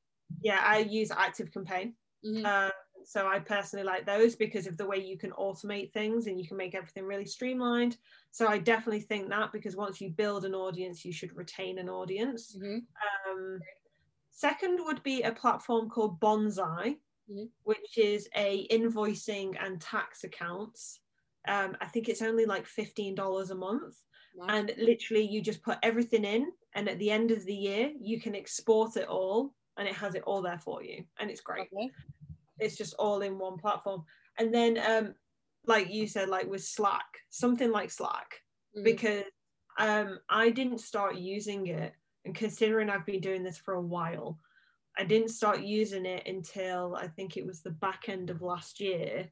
[0.41, 1.95] Yeah i use active campaign
[2.25, 2.45] Mhm.
[2.45, 2.71] um
[3.05, 6.47] so i personally like those because of the way you can automate things and you
[6.47, 7.97] can make everything really streamlined
[8.31, 11.89] so i definitely think that because once you build an audience you should retain an
[11.89, 12.85] audience Mhm.
[13.29, 13.59] um,
[14.29, 16.97] second would be a platform called Bonsai,
[17.29, 17.49] Mhm.
[17.63, 21.01] which is a invoicing and tax accounts.
[21.47, 24.01] Um, I think it's only like fifteen dollars a month,
[24.35, 24.49] Nice.
[24.49, 28.19] and literally you just put everything in, and at the end of the year you
[28.21, 31.69] can export it all, and it has it all there for you, and it's great.
[31.73, 31.89] Okay.
[32.59, 34.03] It's just all in one platform.
[34.37, 35.15] And then, um,
[35.65, 38.43] like you said, like with Slack, something like Slack
[38.77, 38.83] Mhm.
[38.83, 39.23] because
[39.77, 41.93] um, I didn't start using it.
[42.25, 44.37] And considering I've been doing this for a while,
[44.97, 48.81] I didn't start using it until I think it was the back end of last
[48.81, 49.31] year.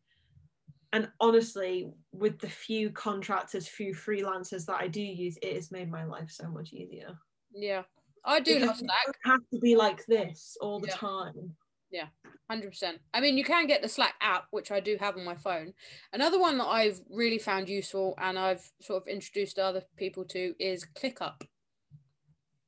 [0.94, 5.92] And honestly, with the few contractors, few freelancers that I do use, it has made
[5.92, 7.20] my life so much easier.
[7.54, 7.84] Yeah,
[8.28, 9.18] I do love Slack.
[9.24, 11.56] have to be like this all the time.
[11.90, 12.08] Yeah.
[12.50, 13.00] Hundred percent.
[13.14, 15.74] I mean, you can get the Slack app, which I do have on my phone.
[16.14, 20.54] Another one that I've really found useful and I've sort of introduced other people to
[20.60, 21.42] is ClickUp.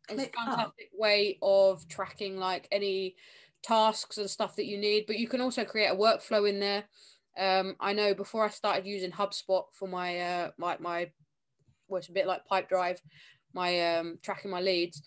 [0.10, 3.16] It's a fantastic way of tracking like any
[3.62, 6.86] tasks and stuff that you need, but you can also create a workflow in there.
[7.38, 11.12] Um, I know before I started using HubSpot for my uh my my,
[11.88, 13.00] well, it's a bit like Pipedrive,
[13.54, 15.02] my um tracking my leads.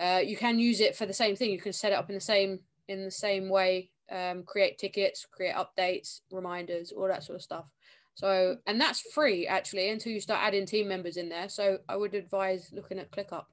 [0.00, 1.50] Uh, you can use it for the same thing.
[1.50, 5.26] You can set it up in the same in the same way um, create tickets
[5.30, 7.66] create updates reminders all that sort of stuff
[8.14, 11.96] so and that's free actually until you start adding team members in there so i
[11.96, 13.44] would advise looking at clickup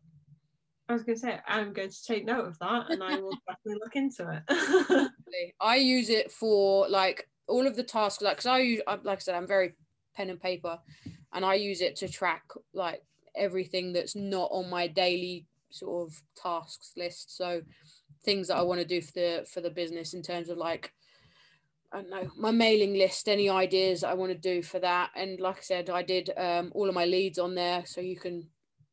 [0.90, 3.34] I was going to say, I'm going to take note of that and I will
[3.46, 5.12] definitely look into it.
[5.60, 9.20] I use it for like all of the tasks like because i use like i
[9.20, 9.74] said i'm very
[10.16, 10.80] pen and paper
[11.34, 12.44] and i use it to track
[12.74, 13.02] like
[13.36, 17.62] everything that's not on my daily sort of tasks list so
[18.24, 20.94] things that i want to do for the for the business in terms of like
[21.92, 25.12] I don't know my mailing list, any ideas I want to do for that.
[25.16, 28.18] And like I said, I did um, all of my leads on there, so you
[28.18, 28.50] can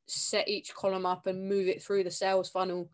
[0.07, 2.89] set each column up and move it through the sales funnel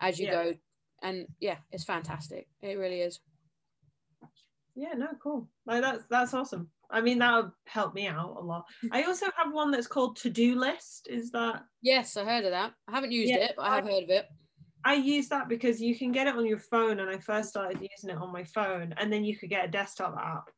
[0.00, 0.32] as you Yeah.
[0.32, 0.54] go.
[1.00, 2.48] And yeah, it's fantastic.
[2.60, 3.20] It really is.
[4.74, 5.48] yeah, no, cool.
[5.64, 6.68] Like that's that's awesome.
[6.90, 8.66] I mean, that would help me out a lot.
[8.92, 11.08] I also have one that's called Todoist.
[11.08, 12.72] Is that Yes, I heard of that.
[12.88, 14.26] I haven't used Yeah, it, but I have heard of it.
[14.84, 17.80] I use that because you can get it on your phone, and I first started
[17.80, 20.50] using it on my phone, and then you could get a desktop app.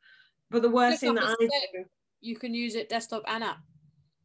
[0.51, 1.85] But the worst thing that I do,
[2.21, 3.59] You can use it desktop and app.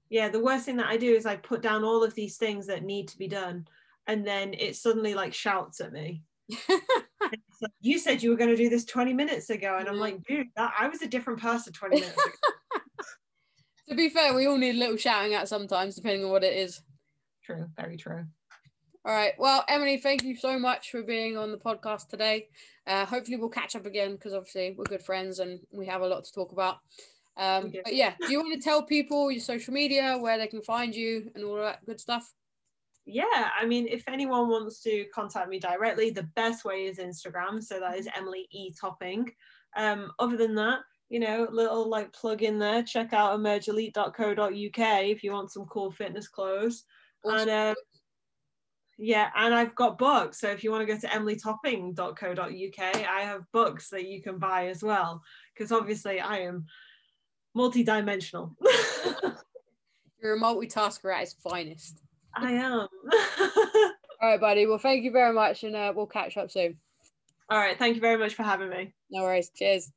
[0.10, 2.68] yeah, the worst thing that I do is I put down all of these things
[2.68, 3.66] that need to be done,
[4.08, 6.24] and then it suddenly like shouts at me.
[6.50, 10.22] Like, you said you were going to do this 20 minutes ago, and I'm like,
[10.24, 12.52] dude, that, I was a different person 20 minutes ago.
[13.90, 16.54] to be fair, we all need a little shouting at sometimes, depending on what it
[16.54, 16.82] is.
[17.44, 18.26] true, very true.
[19.06, 19.34] All right.
[19.38, 22.48] Well, Emily, thank you so much for being on the podcast today.
[22.88, 26.08] Uh, hopefully, we'll catch up again because obviously we're good friends and we have a
[26.08, 26.78] lot to talk about.
[27.36, 30.62] Um, but yeah, do you want to tell people your social media where they can
[30.62, 32.32] find you and all that good stuff?
[33.06, 37.62] Yeah, I mean, if anyone wants to contact me directly, the best way is Instagram.
[37.62, 39.30] So that is Emily E Topping.
[39.76, 42.82] Um, other than that, you know, little like plug in there.
[42.82, 46.86] Check out emergeelite.co.uk if you want some cool fitness clothes.
[47.24, 47.50] Awesome.
[47.50, 47.76] And um,
[48.98, 50.40] yeah, and I've got books.
[50.40, 54.68] So if you want to go to emilytopping.co.uk, I have books that you can buy
[54.68, 55.22] as well.
[55.54, 56.66] Because obviously I am
[57.54, 58.56] multi-dimensional.
[60.22, 62.02] You're a multitasker at its finest.
[62.36, 62.88] I am.
[64.22, 64.66] All right, buddy.
[64.66, 66.78] Well, thank you very much, and uh, we'll catch up soon.
[67.50, 68.94] All right, thank you very much for having me.
[69.12, 69.52] No worries.
[69.56, 69.92] Cheers.